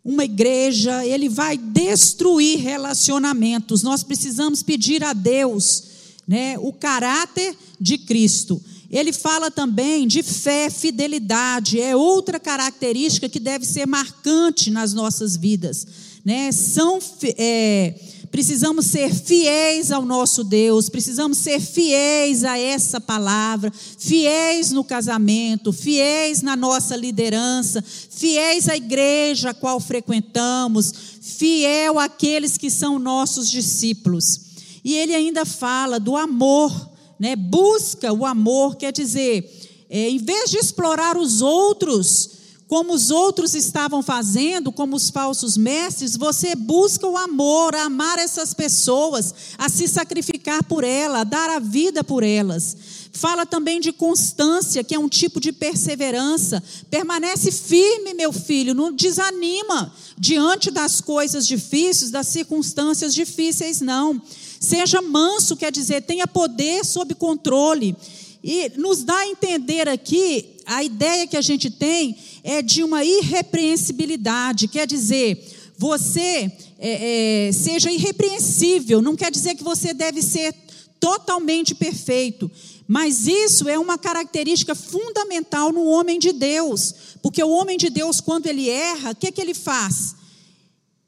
uma 0.04 0.24
igreja, 0.24 1.04
ele 1.04 1.28
vai 1.28 1.56
destruir 1.58 2.60
relacionamentos. 2.60 3.82
Nós 3.82 4.04
precisamos 4.04 4.62
pedir 4.62 5.02
a 5.02 5.12
Deus, 5.12 5.82
né, 6.28 6.56
o 6.60 6.72
caráter 6.72 7.56
de 7.80 7.98
Cristo. 7.98 8.62
Ele 8.90 9.12
fala 9.12 9.50
também 9.50 10.06
de 10.06 10.22
fé, 10.22 10.70
fidelidade, 10.70 11.80
é 11.80 11.96
outra 11.96 12.38
característica 12.38 13.28
que 13.28 13.40
deve 13.40 13.66
ser 13.66 13.86
marcante 13.86 14.70
nas 14.70 14.94
nossas 14.94 15.36
vidas. 15.36 15.86
Né? 16.24 16.52
São, 16.52 16.98
é, 17.36 17.94
precisamos 18.30 18.86
ser 18.86 19.12
fiéis 19.12 19.90
ao 19.90 20.04
nosso 20.04 20.44
Deus, 20.44 20.88
precisamos 20.88 21.38
ser 21.38 21.60
fiéis 21.60 22.44
a 22.44 22.58
essa 22.58 23.00
palavra, 23.00 23.72
fiéis 23.98 24.70
no 24.70 24.84
casamento, 24.84 25.72
fiéis 25.72 26.42
na 26.42 26.54
nossa 26.54 26.94
liderança, 26.94 27.82
fiéis 27.82 28.68
à 28.68 28.76
igreja 28.76 29.50
a 29.50 29.54
qual 29.54 29.80
frequentamos, 29.80 30.92
fiel 31.20 31.98
àqueles 31.98 32.56
que 32.56 32.70
são 32.70 32.98
nossos 32.98 33.50
discípulos. 33.50 34.40
E 34.84 34.94
ele 34.94 35.14
ainda 35.14 35.44
fala 35.44 35.98
do 35.98 36.16
amor 36.16 36.95
né, 37.18 37.36
busca 37.36 38.12
o 38.12 38.24
amor, 38.24 38.76
quer 38.76 38.92
dizer, 38.92 39.48
é, 39.88 40.10
em 40.10 40.18
vez 40.18 40.50
de 40.50 40.58
explorar 40.58 41.16
os 41.16 41.40
outros, 41.40 42.30
como 42.68 42.92
os 42.92 43.10
outros 43.10 43.54
estavam 43.54 44.02
fazendo, 44.02 44.72
como 44.72 44.96
os 44.96 45.08
falsos 45.08 45.56
mestres, 45.56 46.16
você 46.16 46.56
busca 46.56 47.06
o 47.06 47.16
amor, 47.16 47.74
a 47.74 47.84
amar 47.84 48.18
essas 48.18 48.52
pessoas, 48.52 49.32
a 49.56 49.68
se 49.68 49.86
sacrificar 49.86 50.64
por 50.64 50.82
elas, 50.82 51.20
a 51.20 51.24
dar 51.24 51.50
a 51.50 51.60
vida 51.60 52.02
por 52.02 52.24
elas. 52.24 52.76
Fala 53.12 53.46
também 53.46 53.80
de 53.80 53.92
constância, 53.92 54.84
que 54.84 54.94
é 54.94 54.98
um 54.98 55.08
tipo 55.08 55.40
de 55.40 55.52
perseverança. 55.52 56.62
Permanece 56.90 57.50
firme, 57.50 58.12
meu 58.12 58.32
filho, 58.32 58.74
não 58.74 58.92
desanima 58.92 59.92
diante 60.18 60.70
das 60.70 61.00
coisas 61.00 61.46
difíceis, 61.46 62.10
das 62.10 62.26
circunstâncias 62.26 63.14
difíceis, 63.14 63.80
não. 63.80 64.20
Seja 64.66 65.00
manso, 65.00 65.56
quer 65.56 65.70
dizer, 65.70 66.02
tenha 66.02 66.26
poder 66.26 66.84
sob 66.84 67.14
controle. 67.14 67.94
E 68.42 68.72
nos 68.76 69.04
dá 69.04 69.16
a 69.16 69.28
entender 69.28 69.88
aqui, 69.88 70.56
a 70.66 70.82
ideia 70.82 71.24
que 71.24 71.36
a 71.36 71.40
gente 71.40 71.70
tem 71.70 72.16
é 72.42 72.60
de 72.62 72.82
uma 72.82 73.04
irrepreensibilidade, 73.04 74.66
quer 74.66 74.84
dizer, 74.84 75.40
você 75.78 76.50
é, 76.80 77.48
é, 77.48 77.52
seja 77.52 77.92
irrepreensível, 77.92 79.00
não 79.00 79.14
quer 79.14 79.30
dizer 79.30 79.54
que 79.54 79.62
você 79.62 79.94
deve 79.94 80.20
ser 80.20 80.52
totalmente 80.98 81.72
perfeito, 81.72 82.50
mas 82.88 83.28
isso 83.28 83.68
é 83.68 83.78
uma 83.78 83.96
característica 83.96 84.74
fundamental 84.74 85.70
no 85.70 85.84
homem 85.84 86.18
de 86.18 86.32
Deus, 86.32 86.92
porque 87.22 87.40
o 87.40 87.50
homem 87.50 87.78
de 87.78 87.88
Deus, 87.88 88.20
quando 88.20 88.48
ele 88.48 88.68
erra, 88.68 89.12
o 89.12 89.14
que, 89.14 89.28
é 89.28 89.30
que 89.30 89.40
ele 89.40 89.54
faz? 89.54 90.16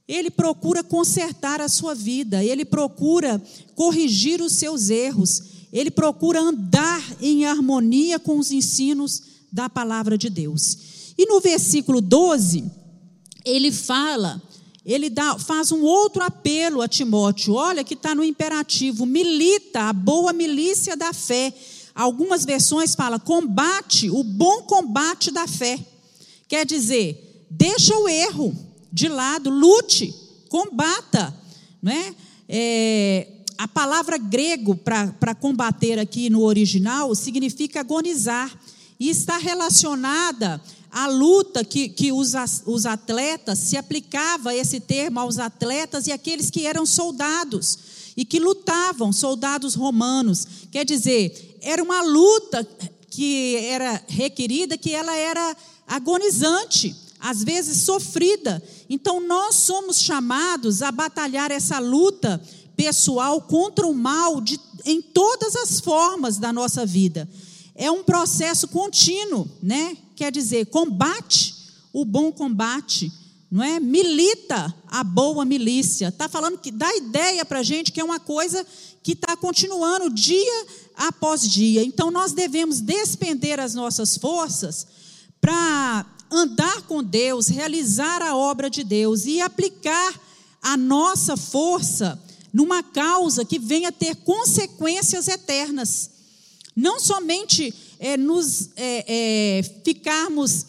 Ele 0.09 0.31
procura 0.31 0.83
consertar 0.83 1.61
a 1.61 1.69
sua 1.69 1.95
vida, 1.95 2.43
ele 2.43 2.65
procura 2.65 3.41
corrigir 3.75 4.41
os 4.41 4.55
seus 4.55 4.89
erros, 4.89 5.43
ele 5.71 5.91
procura 5.91 6.41
andar 6.41 7.03
em 7.21 7.45
harmonia 7.45 8.19
com 8.19 8.39
os 8.39 8.51
ensinos 8.51 9.23
da 9.53 9.69
palavra 9.69 10.17
de 10.17 10.31
Deus. 10.31 11.13
E 11.19 11.27
no 11.27 11.41
versículo 11.41 12.01
12, 12.01 12.65
ele 13.45 13.71
fala, 13.71 14.43
ele 14.85 15.11
dá, 15.11 15.39
faz 15.39 15.71
um 15.71 15.83
outro 15.83 16.23
apelo 16.23 16.81
a 16.81 16.89
Timóteo. 16.89 17.53
Olha 17.53 17.85
que 17.85 17.93
está 17.93 18.15
no 18.15 18.25
imperativo: 18.25 19.05
milita 19.05 19.83
a 19.83 19.93
boa 19.93 20.33
milícia 20.33 20.97
da 20.97 21.13
fé. 21.13 21.53
Algumas 21.95 22.45
versões 22.45 22.95
falam 22.95 23.19
combate 23.19 24.09
o 24.09 24.23
bom 24.23 24.63
combate 24.63 25.31
da 25.31 25.47
fé. 25.47 25.79
Quer 26.47 26.65
dizer, 26.65 27.47
deixa 27.51 27.95
o 27.99 28.09
erro, 28.09 28.57
de 28.93 29.09
lado, 29.09 29.51
lute, 29.51 30.15
combata. 30.49 31.35
Não 31.83 31.93
é? 31.93 32.15
é 32.49 33.29
a 33.59 33.67
palavra 33.67 34.17
grego 34.17 34.77
para 34.77 35.35
combater 35.35 35.99
aqui 35.99 36.31
no 36.31 36.43
original 36.43 37.13
significa 37.17 37.81
agonizar 37.81 38.57
e 39.01 39.11
está 39.11 39.37
relacionada 39.37 40.63
à 40.91 41.09
luta 41.09 41.65
que, 41.65 41.89
que 41.89 42.13
os, 42.13 42.35
os 42.67 42.87
atletas, 42.87 43.59
se 43.59 43.77
aplicava 43.77 44.55
esse 44.55 44.79
termo 44.79 45.19
aos 45.19 45.39
atletas 45.39 46.07
e 46.07 46.13
aqueles 46.13 46.51
que 46.51 46.67
eram 46.67 46.87
soldados 46.87 47.79
e 48.17 48.25
que 48.25 48.39
lutavam, 48.39 49.13
soldados 49.13 49.75
romanos. 49.75 50.47
Quer 50.71 50.85
dizer, 50.85 51.59
era 51.61 51.83
uma 51.83 52.03
luta 52.03 52.67
que 53.11 53.57
era 53.57 54.03
requerida, 54.09 54.79
que 54.79 54.95
ela 54.95 55.17
era 55.17 55.57
agonizante 55.87 56.95
às 57.21 57.43
vezes 57.43 57.83
sofrida. 57.83 58.63
Então, 58.89 59.21
nós 59.21 59.57
somos 59.57 60.01
chamados 60.01 60.83
a 60.83 60.91
batalhar 60.91 61.51
essa 61.51 61.79
luta 61.79 62.41
pessoal 62.77 63.41
contra 63.43 63.87
o 63.87 63.95
mal 63.95 64.41
de, 64.41 64.59
em 64.85 65.03
todas 65.03 65.57
as 65.57 65.81
formas 65.81 66.39
da 66.39 66.53
nossa 66.53 66.87
vida. 66.87 67.29
É 67.75 67.91
um 67.91 68.03
processo 68.03 68.69
contínuo, 68.69 69.49
né? 69.63 69.97
Quer 70.17 70.33
dizer, 70.33 70.67
combate 70.67 71.55
o 71.93 72.05
bom 72.05 72.31
combate, 72.31 73.13
não 73.51 73.63
é? 73.63 73.81
Milita 73.81 74.75
a 74.87 75.03
boa 75.03 75.45
milícia. 75.45 76.09
Está 76.09 76.29
falando 76.29 76.59
que 76.59 76.71
dá 76.71 76.95
ideia 76.97 77.45
para 77.45 77.61
a 77.61 77.63
gente 77.63 77.93
que 77.93 78.01
é 78.01 78.05
uma 78.05 78.21
coisa 78.21 78.65
que 79.03 79.13
está 79.13 79.37
continuando 79.37 80.11
dia 80.11 80.67
após 80.97 81.43
dia. 81.43 81.83
Então, 81.85 82.11
nós 82.11 82.33
devemos 82.33 82.81
despender 82.81 83.59
as 83.59 83.75
nossas 83.75 84.17
forças 84.17 84.87
para 85.41 86.07
andar 86.31 86.83
com 86.83 87.03
Deus, 87.03 87.49
realizar 87.49 88.23
a 88.23 88.37
obra 88.37 88.69
de 88.69 88.85
Deus 88.85 89.27
e 89.27 89.41
aplicar 89.41 90.21
a 90.63 90.77
nossa 90.77 91.37
força 91.37 92.21
numa 92.53 92.83
causa 92.83 93.45
que 93.45 93.59
venha 93.59 93.93
ter 93.93 94.17
consequências 94.17 95.29
eternas. 95.29 96.11
Não 96.75 97.01
somente 97.01 97.75
é, 97.99 98.17
nos 98.17 98.71
é, 98.77 99.05
é, 99.09 99.63
ficarmos 99.85 100.67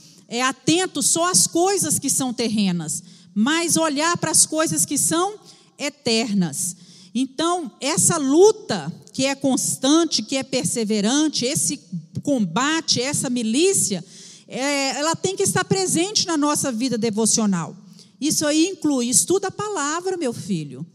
atentos 0.47 1.07
só 1.07 1.31
às 1.31 1.47
coisas 1.47 1.97
que 1.97 2.09
são 2.09 2.31
terrenas, 2.31 3.03
mas 3.33 3.77
olhar 3.77 4.15
para 4.17 4.31
as 4.31 4.45
coisas 4.45 4.85
que 4.85 4.97
são 4.97 5.39
eternas. 5.77 6.75
Então, 7.15 7.71
essa 7.81 8.17
luta 8.17 8.91
que 9.11 9.25
é 9.25 9.33
constante, 9.33 10.21
que 10.21 10.35
é 10.35 10.43
perseverante, 10.43 11.45
esse 11.45 11.79
combate, 12.21 13.01
essa 13.01 13.29
milícia, 13.29 14.03
é, 14.49 14.97
ela 14.97 15.15
tem 15.15 15.35
que 15.35 15.43
estar 15.43 15.63
presente 15.63 16.25
na 16.25 16.35
nossa 16.35 16.71
vida 16.71 16.97
devocional. 16.97 17.75
Isso 18.19 18.45
aí 18.45 18.67
inclui 18.67 19.07
estuda 19.07 19.47
a 19.47 19.51
palavra, 19.51 20.17
meu 20.17 20.33
filho. 20.33 20.85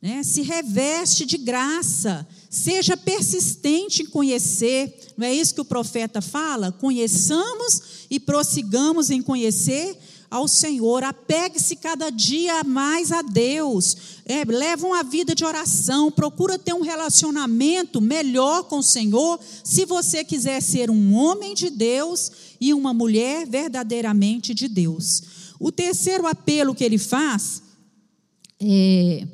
Né? 0.00 0.22
Se 0.22 0.42
reveste 0.42 1.26
de 1.26 1.36
graça, 1.36 2.26
seja 2.48 2.96
persistente 2.96 4.02
em 4.02 4.06
conhecer. 4.06 4.94
Não 5.16 5.26
é 5.26 5.34
isso 5.34 5.54
que 5.54 5.60
o 5.60 5.64
profeta 5.64 6.20
fala? 6.20 6.70
Conheçamos 6.70 8.06
e 8.08 8.20
prossigamos 8.20 9.10
em 9.10 9.20
conhecer 9.20 9.98
ao 10.30 10.48
Senhor, 10.48 11.04
apegue-se 11.04 11.76
cada 11.76 12.10
dia 12.10 12.64
mais 12.64 13.12
a 13.12 13.22
Deus, 13.22 13.96
é, 14.26 14.44
leva 14.44 14.84
uma 14.84 15.04
vida 15.04 15.32
de 15.32 15.44
oração, 15.44 16.10
procura 16.10 16.58
ter 16.58 16.74
um 16.74 16.80
relacionamento 16.80 18.00
melhor 18.00 18.64
com 18.64 18.78
o 18.78 18.82
Senhor, 18.82 19.38
se 19.62 19.84
você 19.84 20.24
quiser 20.24 20.60
ser 20.60 20.90
um 20.90 21.14
homem 21.14 21.54
de 21.54 21.70
Deus 21.70 22.32
e 22.60 22.72
uma 22.74 22.92
mulher 22.92 23.46
verdadeiramente 23.46 24.54
de 24.54 24.68
Deus. 24.68 25.22
O 25.58 25.70
terceiro 25.70 26.26
apelo 26.26 26.74
que 26.74 26.84
ele 26.84 26.98
faz 26.98 27.62
é, 28.60 29.26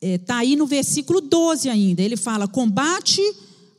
está 0.00 0.36
é, 0.36 0.38
aí 0.38 0.56
no 0.56 0.66
versículo 0.66 1.20
12 1.20 1.68
ainda. 1.68 2.02
Ele 2.02 2.16
fala: 2.16 2.46
combate 2.48 3.22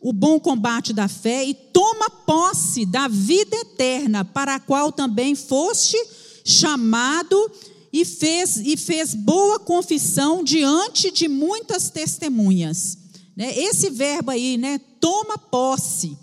o 0.01 0.13
bom 0.13 0.39
combate 0.39 0.93
da 0.93 1.07
fé 1.07 1.43
e 1.43 1.53
toma 1.53 2.09
posse 2.09 2.85
da 2.85 3.07
vida 3.07 3.55
eterna, 3.57 4.23
para 4.23 4.55
a 4.55 4.59
qual 4.59 4.91
também 4.91 5.35
foste 5.35 5.97
chamado 6.45 7.51
e 7.91 8.05
fez, 8.05 8.57
e 8.57 8.77
fez 8.77 9.13
boa 9.13 9.59
confissão 9.59 10.43
diante 10.43 11.11
de 11.11 11.27
muitas 11.27 11.89
testemunhas. 11.89 12.97
Né? 13.35 13.57
Esse 13.57 13.89
verbo 13.89 14.31
aí, 14.31 14.57
né? 14.57 14.79
Toma 14.99 15.37
posse. 15.37 16.17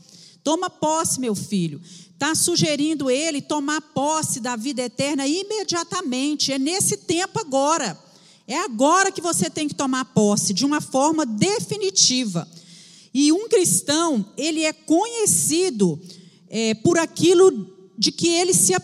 Toma 0.44 0.68
posse, 0.68 1.18
meu 1.18 1.34
filho. 1.34 1.80
Está 2.12 2.34
sugerindo 2.34 3.10
ele 3.10 3.40
tomar 3.40 3.80
posse 3.80 4.38
da 4.40 4.54
vida 4.54 4.82
eterna 4.82 5.26
imediatamente. 5.26 6.52
É 6.52 6.58
nesse 6.58 6.98
tempo 6.98 7.40
agora. 7.40 7.98
É 8.46 8.58
agora 8.58 9.10
que 9.10 9.22
você 9.22 9.48
tem 9.48 9.66
que 9.66 9.74
tomar 9.74 10.04
posse, 10.04 10.52
de 10.52 10.66
uma 10.66 10.82
forma 10.82 11.24
definitiva. 11.24 12.46
E 13.12 13.32
um 13.32 13.48
cristão, 13.48 14.24
ele 14.36 14.62
é 14.64 14.72
conhecido 14.72 15.98
é, 16.50 16.74
por 16.74 16.98
aquilo 16.98 17.74
de 17.96 18.12
que 18.12 18.28
ele 18.28 18.52
se 18.52 18.74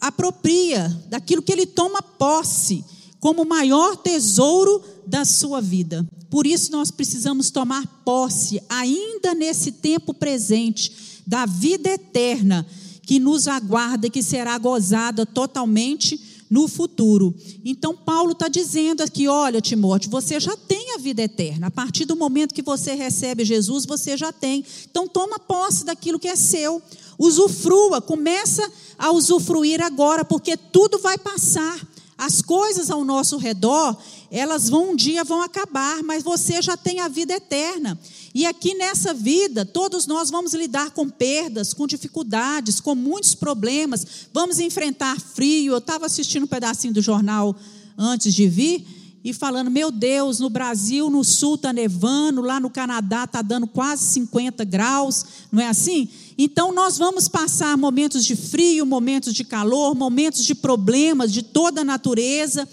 apropria, 0.00 0.88
daquilo 1.08 1.42
que 1.42 1.50
ele 1.50 1.66
toma 1.66 2.00
posse, 2.00 2.84
como 3.20 3.42
o 3.42 3.48
maior 3.48 3.96
tesouro 3.96 4.82
da 5.06 5.24
sua 5.24 5.60
vida. 5.60 6.08
Por 6.30 6.46
isso 6.46 6.72
nós 6.72 6.90
precisamos 6.90 7.50
tomar 7.50 7.86
posse, 8.04 8.60
ainda 8.68 9.34
nesse 9.34 9.72
tempo 9.72 10.14
presente, 10.14 11.22
da 11.26 11.46
vida 11.46 11.90
eterna 11.90 12.66
que 13.02 13.20
nos 13.20 13.46
aguarda 13.46 14.06
e 14.06 14.10
que 14.10 14.22
será 14.22 14.56
gozada 14.58 15.26
totalmente 15.26 16.20
no 16.50 16.66
futuro. 16.66 17.32
Então, 17.64 17.96
Paulo 17.96 18.32
está 18.32 18.48
dizendo 18.48 19.02
aqui: 19.02 19.28
olha, 19.28 19.60
Timóteo, 19.60 20.10
você 20.10 20.40
já 20.40 20.56
tem 20.56 20.94
a 20.94 20.98
vida 20.98 21.22
eterna. 21.22 21.68
A 21.68 21.70
partir 21.70 22.04
do 22.04 22.16
momento 22.16 22.54
que 22.54 22.62
você 22.62 22.94
recebe 22.94 23.44
Jesus, 23.44 23.86
você 23.86 24.16
já 24.16 24.32
tem. 24.32 24.64
Então, 24.90 25.06
toma 25.06 25.38
posse 25.38 25.84
daquilo 25.84 26.18
que 26.18 26.26
é 26.28 26.34
seu. 26.34 26.82
Usufrua, 27.16 28.00
começa 28.00 28.68
a 28.98 29.12
usufruir 29.12 29.80
agora, 29.80 30.24
porque 30.24 30.56
tudo 30.56 30.98
vai 30.98 31.18
passar. 31.18 31.78
As 32.20 32.42
coisas 32.42 32.90
ao 32.90 33.02
nosso 33.02 33.38
redor, 33.38 33.96
elas 34.30 34.68
vão 34.68 34.90
um 34.90 34.94
dia 34.94 35.24
vão 35.24 35.40
acabar, 35.40 36.02
mas 36.02 36.22
você 36.22 36.60
já 36.60 36.76
tem 36.76 37.00
a 37.00 37.08
vida 37.08 37.32
eterna. 37.32 37.98
E 38.34 38.44
aqui 38.44 38.74
nessa 38.74 39.14
vida, 39.14 39.64
todos 39.64 40.06
nós 40.06 40.28
vamos 40.28 40.52
lidar 40.52 40.90
com 40.90 41.08
perdas, 41.08 41.72
com 41.72 41.86
dificuldades, 41.86 42.78
com 42.78 42.94
muitos 42.94 43.34
problemas, 43.34 44.06
vamos 44.34 44.58
enfrentar 44.58 45.18
frio. 45.18 45.72
Eu 45.72 45.78
estava 45.78 46.04
assistindo 46.04 46.42
um 46.42 46.46
pedacinho 46.46 46.92
do 46.92 47.00
jornal 47.00 47.56
antes 47.96 48.34
de 48.34 48.46
vir 48.46 48.99
e 49.22 49.32
falando: 49.32 49.70
Meu 49.70 49.90
Deus, 49.90 50.40
no 50.40 50.48
Brasil, 50.48 51.10
no 51.10 51.22
sul 51.22 51.56
está 51.56 51.72
nevando, 51.72 52.40
lá 52.40 52.58
no 52.58 52.70
Canadá 52.70 53.24
está 53.24 53.42
dando 53.42 53.66
quase 53.66 54.04
50 54.06 54.64
graus, 54.64 55.24
não 55.52 55.62
é 55.62 55.68
assim? 55.68 56.08
Então, 56.38 56.72
nós 56.72 56.96
vamos 56.96 57.28
passar 57.28 57.76
momentos 57.76 58.24
de 58.24 58.34
frio, 58.34 58.86
momentos 58.86 59.34
de 59.34 59.44
calor, 59.44 59.94
momentos 59.94 60.44
de 60.44 60.54
problemas 60.54 61.30
de 61.32 61.42
toda 61.42 61.82
a 61.82 61.84
natureza. 61.84 62.66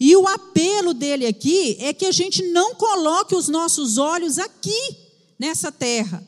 E 0.00 0.16
o 0.16 0.26
apelo 0.26 0.92
dele 0.92 1.26
aqui 1.26 1.76
é 1.78 1.92
que 1.92 2.06
a 2.06 2.10
gente 2.10 2.42
não 2.50 2.74
coloque 2.74 3.36
os 3.36 3.46
nossos 3.46 3.96
olhos 3.96 4.40
aqui, 4.40 4.96
nessa 5.38 5.70
terra. 5.70 6.26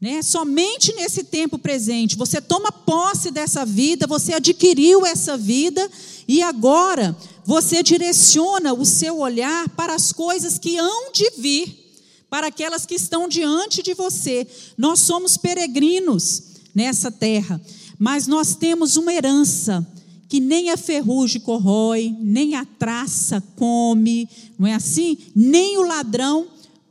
Né? 0.00 0.22
Somente 0.22 0.94
nesse 0.94 1.24
tempo 1.24 1.58
presente. 1.58 2.16
Você 2.16 2.40
toma 2.40 2.70
posse 2.70 3.32
dessa 3.32 3.66
vida, 3.66 4.06
você 4.06 4.34
adquiriu 4.34 5.04
essa 5.04 5.36
vida, 5.36 5.90
e 6.28 6.42
agora 6.42 7.16
você 7.46 7.80
direciona 7.82 8.74
o 8.74 8.84
seu 8.84 9.18
olhar 9.18 9.68
para 9.70 9.94
as 9.94 10.12
coisas 10.12 10.58
que 10.58 10.76
hão 10.76 11.12
de 11.12 11.30
vir 11.38 11.86
para 12.28 12.48
aquelas 12.48 12.84
que 12.84 12.96
estão 12.96 13.28
diante 13.28 13.82
de 13.82 13.94
você. 13.94 14.46
Nós 14.76 14.98
somos 15.00 15.36
peregrinos 15.36 16.42
nessa 16.74 17.10
terra, 17.10 17.60
mas 17.98 18.26
nós 18.26 18.56
temos 18.56 18.96
uma 18.96 19.14
herança 19.14 19.86
que 20.28 20.40
nem 20.40 20.70
a 20.70 20.76
ferrugem 20.76 21.40
corrói, 21.40 22.14
nem 22.18 22.56
a 22.56 22.64
traça 22.64 23.40
come, 23.54 24.28
não 24.58 24.66
é 24.66 24.74
assim? 24.74 25.16
Nem 25.34 25.78
o 25.78 25.82
ladrão 25.82 26.48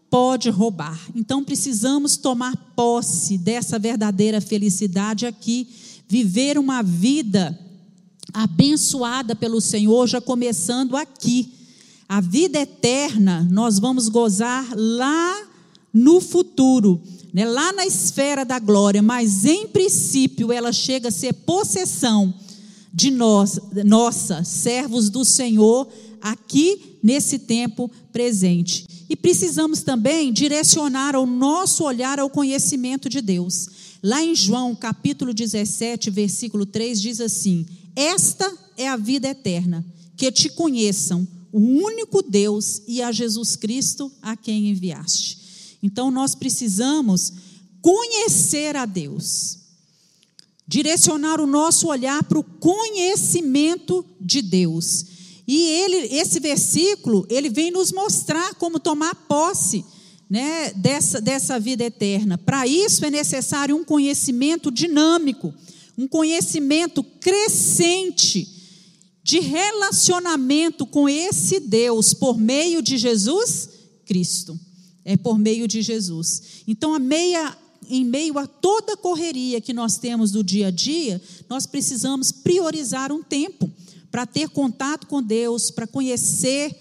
pode 0.10 0.50
roubar. 0.50 0.98
Então 1.14 1.44
precisamos 1.44 2.16
tomar 2.16 2.56
posse 2.74 3.38
dessa 3.38 3.78
verdadeira 3.78 4.40
felicidade 4.40 5.26
aqui, 5.26 5.68
viver 6.08 6.58
uma 6.58 6.82
vida 6.82 7.60
abençoada 8.34 9.36
pelo 9.36 9.62
Senhor, 9.62 10.08
já 10.08 10.20
começando 10.20 10.96
aqui 10.98 11.52
a 12.08 12.22
vida 12.22 12.60
eterna 12.60 13.48
nós 13.50 13.80
vamos 13.80 14.08
gozar 14.10 14.68
lá 14.76 15.48
no 15.92 16.22
futuro, 16.22 17.02
né? 17.34 17.46
lá 17.46 17.72
na 17.74 17.86
esfera 17.86 18.46
da 18.46 18.60
glória, 18.60 19.02
mas 19.02 19.46
em 19.46 19.68
princípio 19.68 20.52
ela 20.52 20.72
chega 20.72 21.08
a 21.08 21.12
ser 21.12 21.34
possessão 21.34 22.34
de 22.94 23.10
nós, 23.12 23.60
nossa, 23.86 24.44
servos 24.44 25.10
do 25.10 25.26
Senhor, 25.26 25.88
aqui 26.22 26.98
nesse 27.02 27.40
tempo 27.40 27.90
presente. 28.12 28.86
E 29.10 29.16
precisamos 29.16 29.82
também 29.82 30.32
direcionar 30.32 31.16
o 31.16 31.26
nosso 31.26 31.84
olhar 31.84 32.20
ao 32.20 32.30
conhecimento 32.30 33.10
de 33.10 33.22
Deus. 33.22 33.70
Lá 34.02 34.24
em 34.24 34.36
João, 34.36 34.76
capítulo 34.76 35.34
17, 35.34 36.10
versículo 36.10 36.66
3, 36.66 37.02
diz 37.02 37.20
assim: 37.20 37.66
Esta 37.96 38.52
é 38.78 38.88
a 38.88 38.98
vida 38.98 39.28
eterna, 39.28 39.86
que 40.18 40.32
te 40.32 40.50
conheçam 40.50 41.28
o 41.52 41.60
único 41.60 42.22
Deus 42.22 42.82
e 42.88 43.02
a 43.02 43.12
Jesus 43.12 43.56
Cristo 43.56 44.12
a 44.22 44.36
quem 44.36 44.70
enviaste. 44.70 45.78
Então 45.82 46.12
nós 46.12 46.36
precisamos 46.36 47.32
conhecer 47.82 48.76
a 48.76 48.86
Deus, 48.86 49.60
direcionar 50.68 51.40
o 51.40 51.46
nosso 51.46 51.88
olhar 51.88 52.24
para 52.24 52.40
o 52.40 52.44
conhecimento 52.44 54.04
de 54.20 54.42
Deus. 54.42 55.06
E 55.48 55.68
ele, 55.68 55.98
esse 56.16 56.40
versículo, 56.40 57.26
ele 57.30 57.50
vem 57.50 57.70
nos 57.70 57.92
mostrar 57.92 58.56
como 58.56 58.80
tomar 58.80 59.14
posse 59.28 59.86
né, 60.30 60.74
dessa, 60.74 61.22
dessa 61.22 61.60
vida 61.60 61.84
eterna. 61.84 62.38
Para 62.38 62.66
isso 62.66 63.06
é 63.06 63.12
necessário 63.12 63.76
um 63.76 63.84
conhecimento 63.84 64.72
dinâmico, 64.72 65.54
um 65.98 66.08
conhecimento 66.08 67.04
crescente 67.04 68.48
de 69.24 69.40
relacionamento 69.40 70.86
com 70.86 71.10
esse 71.10 71.60
Deus 71.60 72.14
por 72.14 72.38
meio 72.38 72.82
de 72.82 72.98
Jesus 72.98 73.70
Cristo. 74.06 74.60
É 75.04 75.18
por 75.18 75.38
meio 75.38 75.68
de 75.68 75.82
Jesus. 75.82 76.64
Então, 76.68 76.98
meia, 77.00 77.58
em 77.90 78.04
meio 78.04 78.38
a 78.38 78.46
toda 78.46 78.98
correria 78.98 79.62
que 79.62 79.74
nós 79.74 79.98
temos 79.98 80.32
do 80.32 80.44
dia 80.44 80.68
a 80.68 80.72
dia, 80.72 81.22
nós 81.50 81.66
precisamos 81.66 82.32
priorizar 82.32 83.12
um 83.12 83.24
tempo 83.24 83.72
para 84.12 84.26
ter 84.26 84.50
contato 84.50 85.08
com 85.08 85.22
Deus, 85.22 85.72
para 85.72 85.88
conhecer 85.88 86.76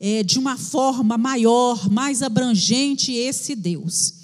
é, 0.00 0.22
de 0.22 0.38
uma 0.38 0.56
forma 0.56 1.18
maior, 1.18 1.90
mais 1.90 2.22
abrangente 2.22 3.12
esse 3.12 3.54
Deus. 3.54 4.14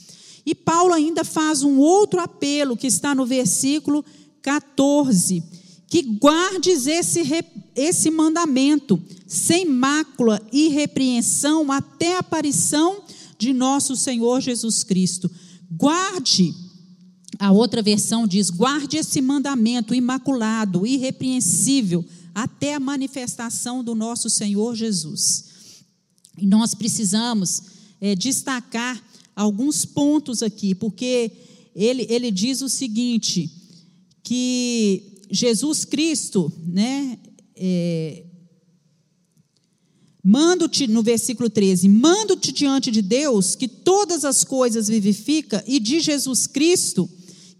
E 0.46 0.54
Paulo 0.54 0.92
ainda 0.92 1.24
faz 1.24 1.62
um 1.62 1.78
outro 1.78 2.20
apelo 2.20 2.76
que 2.76 2.87
está 2.87 3.14
no 3.14 3.26
versículo 3.26 4.04
14 4.44 5.42
que 5.88 6.02
guardes 6.02 6.87
esse, 6.87 7.22
esse 7.74 8.11
mandamento 8.11 9.00
sem 9.26 9.64
mácula 9.64 10.40
e 10.52 10.68
repreensão 10.68 11.72
até 11.72 12.16
a 12.16 12.18
aparição 12.18 13.02
de 13.38 13.52
nosso 13.52 13.96
Senhor 13.96 14.40
Jesus 14.40 14.85
Cristo. 14.85 15.30
Guarde, 15.70 16.54
a 17.38 17.52
outra 17.52 17.80
versão 17.80 18.26
diz: 18.26 18.50
guarde 18.50 18.96
esse 18.96 19.20
mandamento 19.20 19.94
imaculado, 19.94 20.87
irrepreensível, 20.87 22.04
até 22.35 22.74
a 22.74 22.80
manifestação 22.80 23.83
do 23.83 23.94
nosso 23.94 24.28
Senhor 24.28 24.74
Jesus. 24.74 25.44
E 26.37 26.44
nós 26.44 26.74
precisamos 26.74 27.62
é, 28.00 28.14
destacar 28.14 29.02
alguns 29.35 29.85
pontos 29.85 30.42
aqui, 30.42 30.74
porque 30.74 31.30
ele, 31.74 32.07
ele 32.11 32.30
diz 32.30 32.61
o 32.62 32.68
seguinte: 32.68 33.63
que 34.24 35.20
Jesus 35.30 35.84
Cristo, 35.84 36.52
né? 36.66 37.18
É, 37.54 38.24
Mando-te, 40.26 40.87
no 40.87 41.02
versículo 41.02 41.50
13, 41.50 41.87
mando-te 41.87 42.50
diante 42.50 42.90
de 42.90 43.02
Deus 43.02 43.54
que 43.54 43.68
todas 43.68 44.24
as 44.24 44.42
coisas 44.42 44.88
vivifica 44.88 45.62
e 45.66 45.78
de 45.78 46.00
Jesus 46.00 46.46
Cristo, 46.46 47.06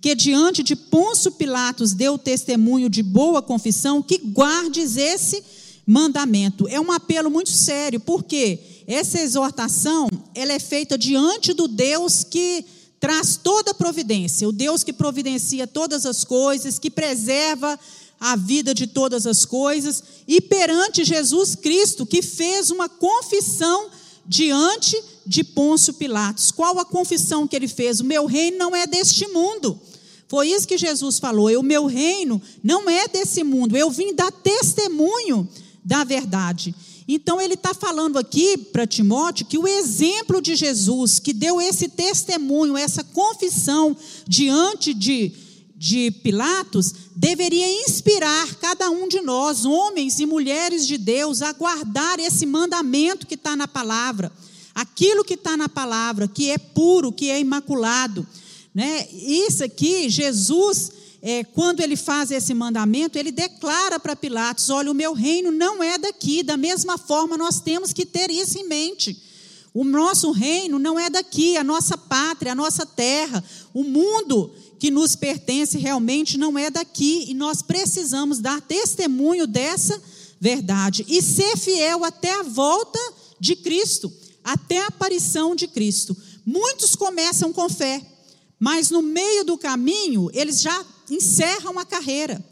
que 0.01 0.15
diante 0.15 0.63
de 0.63 0.75
Ponço 0.75 1.33
Pilatos 1.33 1.93
deu 1.93 2.17
testemunho 2.17 2.89
de 2.89 3.03
boa 3.03 3.43
confissão, 3.43 4.01
que 4.01 4.17
guardes 4.17 4.97
esse 4.97 5.45
mandamento. 5.87 6.67
É 6.67 6.81
um 6.81 6.91
apelo 6.91 7.31
muito 7.31 7.51
sério, 7.51 8.01
porque 8.01 8.59
essa 8.87 9.21
exortação, 9.21 10.09
ela 10.35 10.55
é 10.55 10.59
feita 10.59 10.97
diante 10.97 11.53
do 11.53 11.69
Deus 11.69 12.25
que 12.25 12.65
traz 13.05 13.37
toda 13.37 13.73
a 13.73 13.75
providência, 13.75 14.49
o 14.49 14.53
Deus 14.53 14.83
que 14.83 14.91
providencia 14.91 15.67
todas 15.67 16.07
as 16.07 16.25
coisas, 16.25 16.79
que 16.79 16.89
preserva 16.89 17.79
a 18.19 18.35
vida 18.35 18.73
de 18.73 18.87
todas 18.87 19.27
as 19.27 19.45
coisas, 19.45 20.03
e 20.27 20.41
perante 20.41 21.05
Jesus 21.05 21.55
Cristo, 21.55 22.07
que 22.07 22.23
fez 22.23 22.71
uma 22.71 22.89
confissão 22.89 23.91
diante 24.25 24.99
de 25.27 25.45
Pôncio 25.45 25.93
Pilatos. 25.93 26.51
Qual 26.51 26.79
a 26.79 26.85
confissão 26.87 27.47
que 27.47 27.55
ele 27.55 27.69
fez? 27.69 28.01
O 28.01 28.05
meu 28.05 28.25
reino 28.25 28.57
não 28.57 28.75
é 28.75 28.87
deste 28.87 29.29
mundo. 29.29 29.79
Foi 30.27 30.49
isso 30.49 30.67
que 30.67 30.79
Jesus 30.79 31.19
falou. 31.19 31.51
O 31.61 31.63
meu 31.63 31.85
reino 31.85 32.41
não 32.63 32.89
é 32.89 33.07
desse 33.07 33.45
mundo. 33.45 33.77
Eu 33.77 33.91
vim 33.91 34.15
dar 34.15 34.33
testemunho 34.33 35.47
da 35.85 36.05
verdade. 36.05 36.75
Então 37.07 37.41
ele 37.41 37.55
está 37.55 37.75
falando 37.75 38.19
aqui 38.19 38.57
para 38.57 38.87
Timóteo 38.87 39.47
que 39.47 39.59
o 39.59 39.69
exemplo 39.69 40.41
de 40.41 40.57
Jesus, 40.57 41.19
que 41.19 41.33
deu 41.33 41.61
esse 41.61 41.89
testemunho, 41.89 42.77
essa 42.77 43.05
confissão 43.05 43.95
diante 44.27 44.95
de, 44.95 45.33
de 45.77 46.11
Pilatos, 46.23 46.95
deveria 47.15 47.71
inspirar 47.83 48.55
cada 48.55 48.89
um 48.89 49.07
de 49.07 49.21
nós, 49.21 49.67
homens 49.67 50.19
e 50.19 50.25
mulheres 50.25 50.87
de 50.87 50.97
Deus, 50.97 51.43
a 51.43 51.53
guardar 51.53 52.19
esse 52.19 52.47
mandamento 52.47 53.27
que 53.27 53.35
está 53.35 53.55
na 53.55 53.69
palavra, 53.69 54.33
aquilo 54.75 55.25
que 55.25 55.35
está 55.35 55.59
na 55.59 55.69
palavra, 55.69 56.27
que 56.27 56.51
é 56.51 56.57
puro, 56.57 57.13
que 57.13 57.29
é 57.29 57.39
imaculado. 57.39 58.27
Né? 58.75 59.07
Isso 59.13 59.63
aqui, 59.63 60.09
Jesus 60.09 61.04
é, 61.27 61.43
quando 61.43 61.81
ele 61.81 61.97
faz 61.97 62.31
esse 62.31 62.53
mandamento, 62.53 63.19
ele 63.19 63.33
declara 63.33 63.99
para 63.99 64.15
Pilatos: 64.15 64.69
olha, 64.69 64.91
o 64.91 64.95
meu 64.95 65.15
reino 65.15 65.51
não 65.51 65.83
é 65.83 65.97
daqui. 65.97 66.43
Da 66.43 66.55
mesma 66.55 66.99
forma, 66.99 67.39
nós 67.39 67.61
temos 67.61 67.95
que 67.95 68.05
ter 68.05 68.31
isso 68.31 68.59
em 68.59 68.69
mente. 68.69 69.19
O 69.73 69.85
nosso 69.85 70.31
reino 70.33 70.79
não 70.79 71.01
é 71.01 71.09
daqui, 71.09 71.57
a 71.57 71.65
nossa 71.65 71.97
pátria, 71.97 72.53
a 72.53 72.55
nossa 72.55 72.85
terra, 72.85 73.43
o 73.73 73.83
mundo 73.83 74.53
que 74.79 74.91
nos 74.91 75.17
pertence 75.17 75.79
realmente 75.79 76.37
não 76.37 76.59
é 76.59 76.71
daqui 76.71 77.25
e 77.27 77.33
nós 77.33 77.63
precisamos 77.63 78.39
dar 78.39 78.61
testemunho 78.61 79.47
dessa 79.47 80.01
verdade 80.39 81.07
e 81.09 81.23
ser 81.23 81.57
fiel 81.57 82.05
até 82.05 82.39
a 82.39 82.43
volta 82.43 83.01
de 83.41 83.57
Cristo, 83.57 84.13
até 84.45 84.83
a 84.83 84.89
aparição 84.89 85.57
de 85.57 85.67
Cristo. 85.69 86.15
Muitos 86.45 86.95
começam 86.95 87.51
com 87.51 87.67
fé, 87.71 88.05
mas 88.61 88.91
no 88.91 89.01
meio 89.01 89.43
do 89.43 89.57
caminho 89.57 90.31
eles 90.35 90.61
já 90.61 90.85
encerram 91.11 91.79
a 91.79 91.85
carreira. 91.85 92.45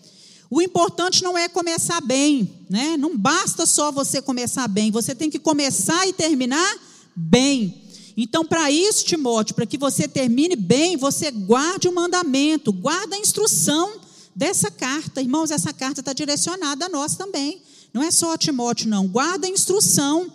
O 0.51 0.61
importante 0.61 1.23
não 1.23 1.37
é 1.37 1.49
começar 1.49 2.01
bem, 2.01 2.67
né? 2.69 2.97
Não 2.99 3.17
basta 3.17 3.65
só 3.65 3.91
você 3.91 4.21
começar 4.21 4.69
bem, 4.69 4.91
você 4.91 5.15
tem 5.15 5.31
que 5.31 5.39
começar 5.39 6.07
e 6.07 6.13
terminar 6.13 6.77
bem. 7.17 7.83
Então, 8.17 8.45
para 8.45 8.71
isso, 8.71 9.05
Timóteo, 9.05 9.55
para 9.55 9.65
que 9.65 9.79
você 9.79 10.07
termine 10.07 10.55
bem, 10.55 10.97
você 10.97 11.31
guarde 11.31 11.89
o 11.89 11.95
mandamento, 11.95 12.73
guarda 12.73 13.17
a 13.17 13.19
instrução 13.19 14.01
dessa 14.37 14.71
carta. 14.71 15.23
Irmãos, 15.23 15.51
essa 15.51 15.73
carta 15.73 16.01
está 16.01 16.13
direcionada 16.13 16.87
a 16.87 16.89
nós 16.89 17.17
também. 17.17 17.63
Não 17.93 18.03
é 18.03 18.11
só 18.11 18.35
a 18.35 18.39
Timóteo, 18.39 18.89
não. 18.89 19.07
Guarda 19.09 19.47
a 19.47 19.51
instrução. 19.51 20.31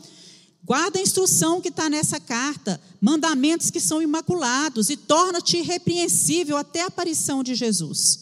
Guarda 0.67 0.99
a 0.99 1.01
instrução 1.01 1.61
que 1.61 1.69
está 1.69 1.89
nessa 1.89 2.19
carta, 2.19 2.77
mandamentos 2.99 3.71
que 3.71 3.79
são 3.79 4.01
imaculados, 4.01 4.89
e 4.89 4.97
torna-te 4.97 5.55
irrepreensível 5.55 6.57
até 6.57 6.81
a 6.81 6.87
aparição 6.87 7.41
de 7.41 7.55
Jesus. 7.55 8.19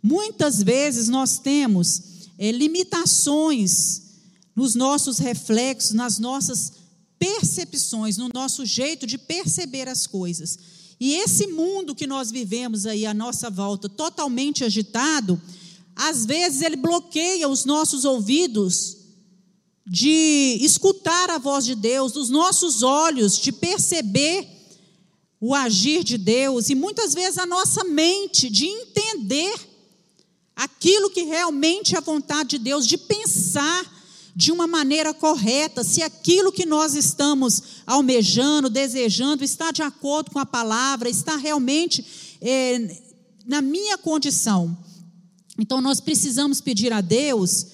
Muitas 0.00 0.62
vezes 0.62 1.08
nós 1.08 1.36
temos 1.36 2.00
é, 2.38 2.52
limitações 2.52 4.02
nos 4.54 4.76
nossos 4.76 5.18
reflexos, 5.18 5.90
nas 5.90 6.20
nossas 6.20 6.74
percepções, 7.18 8.16
no 8.16 8.28
nosso 8.32 8.64
jeito 8.64 9.04
de 9.04 9.18
perceber 9.18 9.88
as 9.88 10.06
coisas. 10.06 10.56
E 11.00 11.14
esse 11.14 11.48
mundo 11.48 11.92
que 11.92 12.06
nós 12.06 12.30
vivemos 12.30 12.86
aí 12.86 13.04
à 13.04 13.12
nossa 13.12 13.50
volta, 13.50 13.88
totalmente 13.88 14.62
agitado, 14.62 15.42
às 15.96 16.24
vezes 16.24 16.62
ele 16.62 16.76
bloqueia 16.76 17.48
os 17.48 17.64
nossos 17.64 18.04
ouvidos 18.04 19.03
de 19.86 20.58
escutar 20.60 21.28
a 21.30 21.38
voz 21.38 21.64
de 21.64 21.74
Deus, 21.74 22.12
dos 22.12 22.30
nossos 22.30 22.82
olhos, 22.82 23.38
de 23.38 23.52
perceber 23.52 24.48
o 25.40 25.54
agir 25.54 26.02
de 26.02 26.16
Deus, 26.16 26.70
e 26.70 26.74
muitas 26.74 27.12
vezes 27.12 27.36
a 27.36 27.44
nossa 27.44 27.84
mente 27.84 28.48
de 28.48 28.64
entender 28.64 29.54
aquilo 30.56 31.10
que 31.10 31.24
realmente 31.24 31.94
é 31.94 31.98
a 31.98 32.00
vontade 32.00 32.50
de 32.50 32.58
Deus, 32.58 32.86
de 32.86 32.96
pensar 32.96 33.92
de 34.34 34.50
uma 34.50 34.66
maneira 34.66 35.12
correta, 35.12 35.84
se 35.84 36.02
aquilo 36.02 36.50
que 36.50 36.66
nós 36.66 36.94
estamos 36.94 37.62
almejando, 37.86 38.70
desejando, 38.70 39.44
está 39.44 39.70
de 39.70 39.82
acordo 39.82 40.30
com 40.30 40.38
a 40.38 40.46
palavra, 40.46 41.08
está 41.08 41.36
realmente 41.36 42.04
é, 42.40 43.00
na 43.46 43.62
minha 43.62 43.96
condição. 43.96 44.76
Então 45.58 45.80
nós 45.80 46.00
precisamos 46.00 46.60
pedir 46.60 46.92
a 46.92 47.00
Deus 47.00 47.66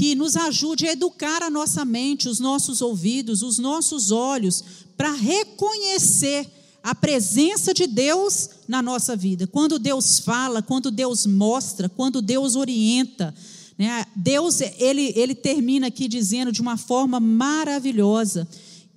que 0.00 0.14
nos 0.14 0.34
ajude 0.34 0.86
a 0.86 0.92
educar 0.92 1.42
a 1.42 1.50
nossa 1.50 1.84
mente, 1.84 2.26
os 2.26 2.40
nossos 2.40 2.80
ouvidos, 2.80 3.42
os 3.42 3.58
nossos 3.58 4.10
olhos, 4.10 4.64
para 4.96 5.12
reconhecer 5.12 6.50
a 6.82 6.94
presença 6.94 7.74
de 7.74 7.86
Deus 7.86 8.48
na 8.66 8.80
nossa 8.80 9.14
vida. 9.14 9.46
Quando 9.46 9.78
Deus 9.78 10.18
fala, 10.18 10.62
quando 10.62 10.90
Deus 10.90 11.26
mostra, 11.26 11.86
quando 11.86 12.22
Deus 12.22 12.56
orienta. 12.56 13.34
Né? 13.76 14.06
Deus, 14.16 14.62
ele, 14.78 15.12
ele 15.14 15.34
termina 15.34 15.88
aqui 15.88 16.08
dizendo 16.08 16.50
de 16.50 16.62
uma 16.62 16.78
forma 16.78 17.20
maravilhosa 17.20 18.48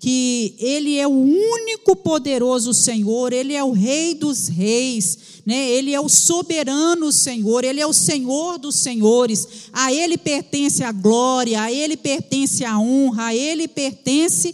que 0.03 0.53
Ele 0.59 0.97
é 0.97 1.07
o 1.07 1.11
único 1.11 1.95
poderoso 1.95 2.73
Senhor, 2.73 3.31
Ele 3.31 3.53
é 3.53 3.63
o 3.63 3.71
Rei 3.71 4.13
dos 4.13 4.49
Reis, 4.49 5.17
né? 5.45 5.69
Ele 5.69 5.93
é 5.93 6.01
o 6.01 6.09
soberano 6.09 7.09
Senhor, 7.09 7.63
Ele 7.63 7.79
é 7.79 7.87
o 7.87 7.93
Senhor 7.93 8.59
dos 8.59 8.75
Senhores, 8.75 9.69
a 9.71 9.93
Ele 9.93 10.17
pertence 10.17 10.83
a 10.83 10.91
glória, 10.91 11.61
a 11.61 11.71
Ele 11.71 11.95
pertence 11.95 12.65
a 12.65 12.77
honra, 12.77 13.27
a 13.27 13.33
Ele 13.33 13.65
pertence 13.65 14.53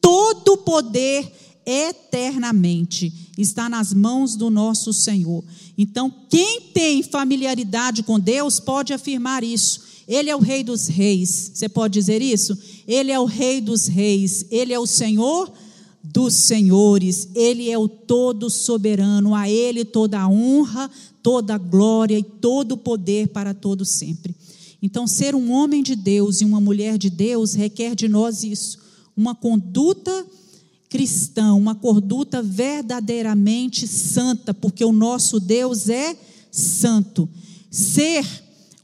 todo 0.00 0.54
o 0.54 0.56
poder 0.56 1.30
eternamente, 1.64 3.12
está 3.38 3.68
nas 3.68 3.94
mãos 3.94 4.34
do 4.34 4.50
nosso 4.50 4.92
Senhor. 4.92 5.44
Então, 5.76 6.12
quem 6.28 6.72
tem 6.74 7.04
familiaridade 7.04 8.02
com 8.02 8.18
Deus 8.18 8.58
pode 8.58 8.92
afirmar 8.92 9.44
isso. 9.44 9.80
Ele 10.08 10.30
é 10.30 10.34
o 10.34 10.40
Rei 10.40 10.64
dos 10.64 10.88
Reis. 10.88 11.52
Você 11.54 11.68
pode 11.68 11.92
dizer 11.92 12.22
isso? 12.22 12.56
Ele 12.86 13.12
é 13.12 13.20
o 13.20 13.26
Rei 13.26 13.60
dos 13.60 13.86
Reis. 13.86 14.46
Ele 14.50 14.72
é 14.72 14.78
o 14.78 14.86
Senhor 14.86 15.52
dos 16.02 16.32
Senhores. 16.32 17.28
Ele 17.34 17.70
é 17.70 17.76
o 17.76 17.86
todo 17.86 18.48
soberano. 18.48 19.34
A 19.34 19.50
Ele 19.50 19.84
toda 19.84 20.18
a 20.18 20.28
honra, 20.28 20.90
toda 21.22 21.54
a 21.54 21.58
glória 21.58 22.18
e 22.18 22.22
todo 22.22 22.72
o 22.72 22.78
poder 22.78 23.28
para 23.28 23.52
todo 23.52 23.84
sempre. 23.84 24.34
Então, 24.80 25.06
ser 25.06 25.34
um 25.34 25.50
homem 25.50 25.82
de 25.82 25.94
Deus 25.94 26.40
e 26.40 26.44
uma 26.44 26.60
mulher 26.60 26.96
de 26.96 27.10
Deus 27.10 27.52
requer 27.52 27.94
de 27.94 28.08
nós 28.08 28.44
isso, 28.44 28.78
uma 29.16 29.34
conduta 29.34 30.24
cristã, 30.88 31.52
uma 31.52 31.74
conduta 31.74 32.42
verdadeiramente 32.42 33.86
santa, 33.86 34.54
porque 34.54 34.84
o 34.84 34.92
nosso 34.92 35.38
Deus 35.38 35.88
é 35.88 36.16
santo. 36.50 37.28
Ser 37.70 38.24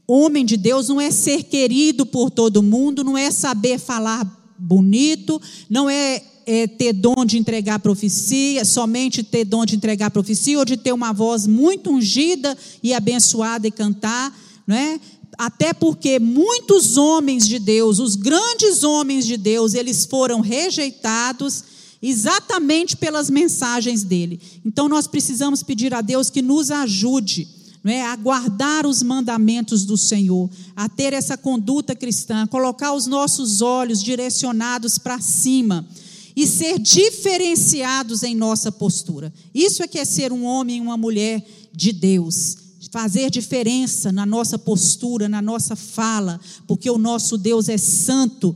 Homem 0.07 0.45
de 0.45 0.55
Deus 0.55 0.87
não 0.87 1.01
é 1.01 1.09
ser 1.09 1.43
querido 1.43 2.05
por 2.05 2.29
todo 2.29 2.61
mundo, 2.61 3.03
não 3.03 3.17
é 3.17 3.31
saber 3.31 3.79
falar 3.79 4.23
bonito, 4.57 5.41
não 5.69 5.89
é, 5.89 6.21
é, 6.45 6.67
ter 6.67 6.93
dom 6.93 7.25
de 7.25 7.37
entregar 7.37 7.79
profecia, 7.79 8.63
somente 8.63 9.23
ter 9.23 9.45
dom 9.45 9.65
de 9.65 9.75
entregar 9.75 10.11
profecia, 10.11 10.59
ou 10.59 10.65
de 10.65 10.77
ter 10.77 10.93
uma 10.93 11.11
voz 11.11 11.47
muito 11.47 11.91
ungida 11.91 12.55
e 12.83 12.93
abençoada 12.93 13.67
e 13.67 13.71
cantar, 13.71 14.35
não 14.67 14.75
é? 14.75 14.99
Até 15.37 15.73
porque 15.73 16.19
muitos 16.19 16.97
homens 16.97 17.47
de 17.47 17.59
Deus, 17.59 17.99
os 17.99 18.15
grandes 18.15 18.83
homens 18.83 19.25
de 19.25 19.37
Deus, 19.37 19.73
eles 19.73 20.05
foram 20.05 20.39
rejeitados 20.39 21.63
exatamente 22.01 22.95
pelas 22.95 23.29
mensagens 23.29 24.03
dele. 24.03 24.39
Então 24.63 24.87
nós 24.87 25.07
precisamos 25.07 25.63
pedir 25.63 25.93
a 25.93 26.01
Deus 26.01 26.29
que 26.29 26.41
nos 26.41 26.69
ajude 26.69 27.47
não 27.85 27.91
é? 27.91 28.01
a 28.01 28.15
guardar 28.15 28.87
os 28.87 29.03
mandamentos 29.03 29.85
do 29.85 29.95
Senhor, 29.95 30.49
a 30.75 30.89
ter 30.89 31.13
essa 31.13 31.37
conduta 31.37 31.95
cristã, 31.95 32.47
colocar 32.47 32.93
os 32.93 33.05
nossos 33.05 33.61
olhos 33.61 34.01
direcionados 34.01 34.97
para 34.97 35.21
cima 35.21 35.87
e 36.35 36.47
ser 36.47 36.79
diferenciados 36.79 38.23
em 38.23 38.33
nossa 38.33 38.71
postura. 38.71 39.31
Isso 39.53 39.83
é 39.83 39.87
que 39.87 39.99
é 39.99 40.03
ser 40.03 40.33
um 40.33 40.45
homem 40.45 40.77
e 40.77 40.81
uma 40.81 40.97
mulher 40.97 41.45
de 41.71 41.93
Deus. 41.93 42.57
Fazer 42.89 43.29
diferença 43.29 44.11
na 44.11 44.25
nossa 44.25 44.57
postura, 44.57 45.29
na 45.29 45.41
nossa 45.41 45.75
fala, 45.75 46.39
porque 46.65 46.89
o 46.89 46.97
nosso 46.97 47.37
Deus 47.37 47.69
é 47.69 47.77
santo. 47.77 48.55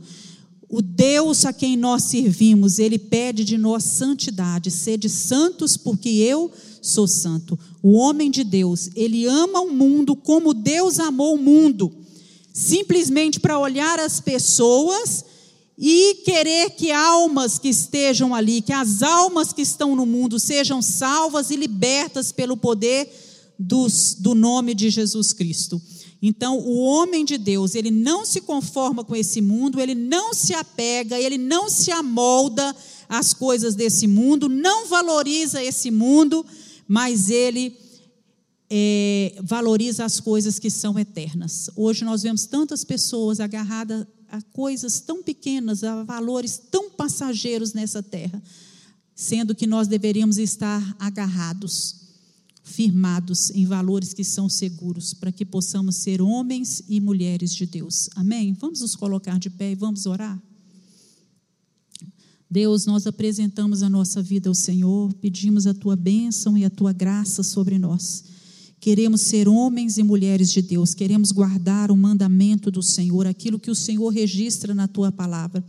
O 0.70 0.80
Deus 0.80 1.44
a 1.44 1.52
quem 1.52 1.76
nós 1.76 2.04
servimos, 2.04 2.78
ele 2.78 2.96
pede 2.96 3.44
de 3.44 3.58
nós 3.58 3.82
santidade. 3.82 4.70
Sede 4.70 5.08
santos, 5.08 5.76
porque 5.76 6.08
eu 6.08 6.48
sou 6.80 7.08
santo. 7.08 7.58
O 7.82 7.94
homem 7.94 8.30
de 8.30 8.44
Deus, 8.44 8.88
ele 8.94 9.26
ama 9.26 9.60
o 9.60 9.72
mundo 9.72 10.14
como 10.14 10.54
Deus 10.54 11.00
amou 11.00 11.34
o 11.34 11.42
mundo, 11.42 11.90
simplesmente 12.52 13.40
para 13.40 13.58
olhar 13.58 13.98
as 13.98 14.20
pessoas 14.20 15.24
e 15.76 16.16
querer 16.24 16.70
que 16.70 16.92
almas 16.92 17.58
que 17.58 17.68
estejam 17.68 18.32
ali, 18.32 18.60
que 18.60 18.72
as 18.72 19.02
almas 19.02 19.52
que 19.52 19.62
estão 19.62 19.96
no 19.96 20.06
mundo 20.06 20.38
sejam 20.38 20.80
salvas 20.80 21.50
e 21.50 21.56
libertas 21.56 22.30
pelo 22.30 22.56
poder 22.56 23.10
dos, 23.58 24.14
do 24.18 24.36
nome 24.36 24.74
de 24.74 24.88
Jesus 24.88 25.32
Cristo. 25.32 25.82
Então, 26.22 26.58
o 26.58 26.78
homem 26.80 27.24
de 27.24 27.38
Deus, 27.38 27.74
ele 27.74 27.90
não 27.90 28.26
se 28.26 28.42
conforma 28.42 29.02
com 29.02 29.16
esse 29.16 29.40
mundo, 29.40 29.80
ele 29.80 29.94
não 29.94 30.34
se 30.34 30.52
apega, 30.52 31.18
ele 31.18 31.38
não 31.38 31.70
se 31.70 31.90
amolda 31.90 32.76
às 33.08 33.32
coisas 33.32 33.74
desse 33.74 34.06
mundo, 34.06 34.48
não 34.48 34.86
valoriza 34.86 35.62
esse 35.62 35.90
mundo, 35.90 36.44
mas 36.86 37.30
ele 37.30 37.74
é, 38.68 39.34
valoriza 39.42 40.04
as 40.04 40.20
coisas 40.20 40.58
que 40.58 40.70
são 40.70 40.98
eternas. 40.98 41.70
Hoje 41.74 42.04
nós 42.04 42.22
vemos 42.22 42.44
tantas 42.44 42.84
pessoas 42.84 43.40
agarradas 43.40 44.06
a 44.28 44.40
coisas 44.52 45.00
tão 45.00 45.22
pequenas, 45.22 45.82
a 45.82 46.04
valores 46.04 46.60
tão 46.70 46.90
passageiros 46.90 47.72
nessa 47.72 48.02
terra, 48.02 48.40
sendo 49.14 49.54
que 49.54 49.66
nós 49.66 49.88
deveríamos 49.88 50.38
estar 50.38 50.96
agarrados 51.00 51.99
firmados 52.70 53.50
em 53.50 53.66
valores 53.66 54.14
que 54.14 54.24
são 54.24 54.48
seguros, 54.48 55.12
para 55.12 55.32
que 55.32 55.44
possamos 55.44 55.96
ser 55.96 56.22
homens 56.22 56.82
e 56.88 57.00
mulheres 57.00 57.54
de 57.54 57.66
Deus. 57.66 58.08
Amém? 58.14 58.52
Vamos 58.52 58.80
nos 58.80 58.96
colocar 58.96 59.38
de 59.38 59.50
pé 59.50 59.72
e 59.72 59.74
vamos 59.74 60.06
orar? 60.06 60.40
Deus, 62.50 62.84
nós 62.84 63.06
apresentamos 63.06 63.82
a 63.82 63.88
nossa 63.88 64.20
vida 64.20 64.48
ao 64.48 64.54
Senhor, 64.54 65.12
pedimos 65.14 65.66
a 65.66 65.74
tua 65.74 65.94
bênção 65.94 66.58
e 66.58 66.64
a 66.64 66.70
tua 66.70 66.92
graça 66.92 67.42
sobre 67.42 67.78
nós. 67.78 68.24
Queremos 68.80 69.20
ser 69.20 69.46
homens 69.46 69.98
e 69.98 70.02
mulheres 70.02 70.50
de 70.50 70.62
Deus, 70.62 70.94
queremos 70.94 71.30
guardar 71.32 71.90
o 71.90 71.96
mandamento 71.96 72.70
do 72.70 72.82
Senhor, 72.82 73.26
aquilo 73.26 73.58
que 73.58 73.70
o 73.70 73.74
Senhor 73.74 74.08
registra 74.08 74.74
na 74.74 74.88
tua 74.88 75.12
palavra. 75.12 75.62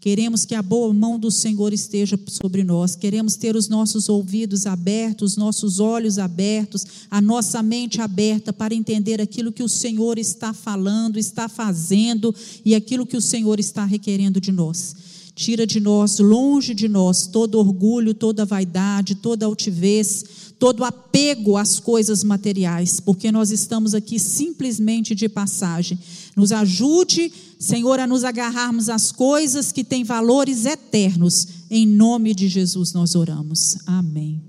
Queremos 0.00 0.46
que 0.46 0.54
a 0.54 0.62
boa 0.62 0.94
mão 0.94 1.18
do 1.18 1.30
Senhor 1.30 1.74
esteja 1.74 2.18
sobre 2.26 2.64
nós. 2.64 2.96
Queremos 2.96 3.36
ter 3.36 3.54
os 3.54 3.68
nossos 3.68 4.08
ouvidos 4.08 4.64
abertos, 4.64 5.32
os 5.32 5.36
nossos 5.36 5.78
olhos 5.78 6.18
abertos, 6.18 6.86
a 7.10 7.20
nossa 7.20 7.62
mente 7.62 8.00
aberta 8.00 8.50
para 8.50 8.74
entender 8.74 9.20
aquilo 9.20 9.52
que 9.52 9.62
o 9.62 9.68
Senhor 9.68 10.18
está 10.18 10.54
falando, 10.54 11.18
está 11.18 11.50
fazendo 11.50 12.34
e 12.64 12.74
aquilo 12.74 13.04
que 13.04 13.16
o 13.16 13.20
Senhor 13.20 13.60
está 13.60 13.84
requerendo 13.84 14.40
de 14.40 14.50
nós. 14.50 14.96
Tira 15.40 15.66
de 15.66 15.80
nós, 15.80 16.18
longe 16.18 16.74
de 16.74 16.86
nós, 16.86 17.26
todo 17.26 17.58
orgulho, 17.58 18.12
toda 18.12 18.44
vaidade, 18.44 19.14
toda 19.14 19.46
altivez, 19.46 20.52
todo 20.58 20.84
apego 20.84 21.56
às 21.56 21.80
coisas 21.80 22.22
materiais, 22.22 23.00
porque 23.00 23.32
nós 23.32 23.50
estamos 23.50 23.94
aqui 23.94 24.18
simplesmente 24.18 25.14
de 25.14 25.30
passagem. 25.30 25.98
Nos 26.36 26.52
ajude, 26.52 27.32
Senhor, 27.58 27.98
a 27.98 28.06
nos 28.06 28.22
agarrarmos 28.22 28.90
às 28.90 29.10
coisas 29.10 29.72
que 29.72 29.82
têm 29.82 30.04
valores 30.04 30.66
eternos. 30.66 31.48
Em 31.70 31.86
nome 31.86 32.34
de 32.34 32.46
Jesus 32.46 32.92
nós 32.92 33.14
oramos. 33.14 33.78
Amém. 33.86 34.42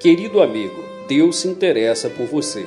Querido 0.00 0.42
amigo, 0.42 0.82
Deus 1.08 1.36
se 1.36 1.46
interessa 1.46 2.10
por 2.10 2.26
você. 2.26 2.66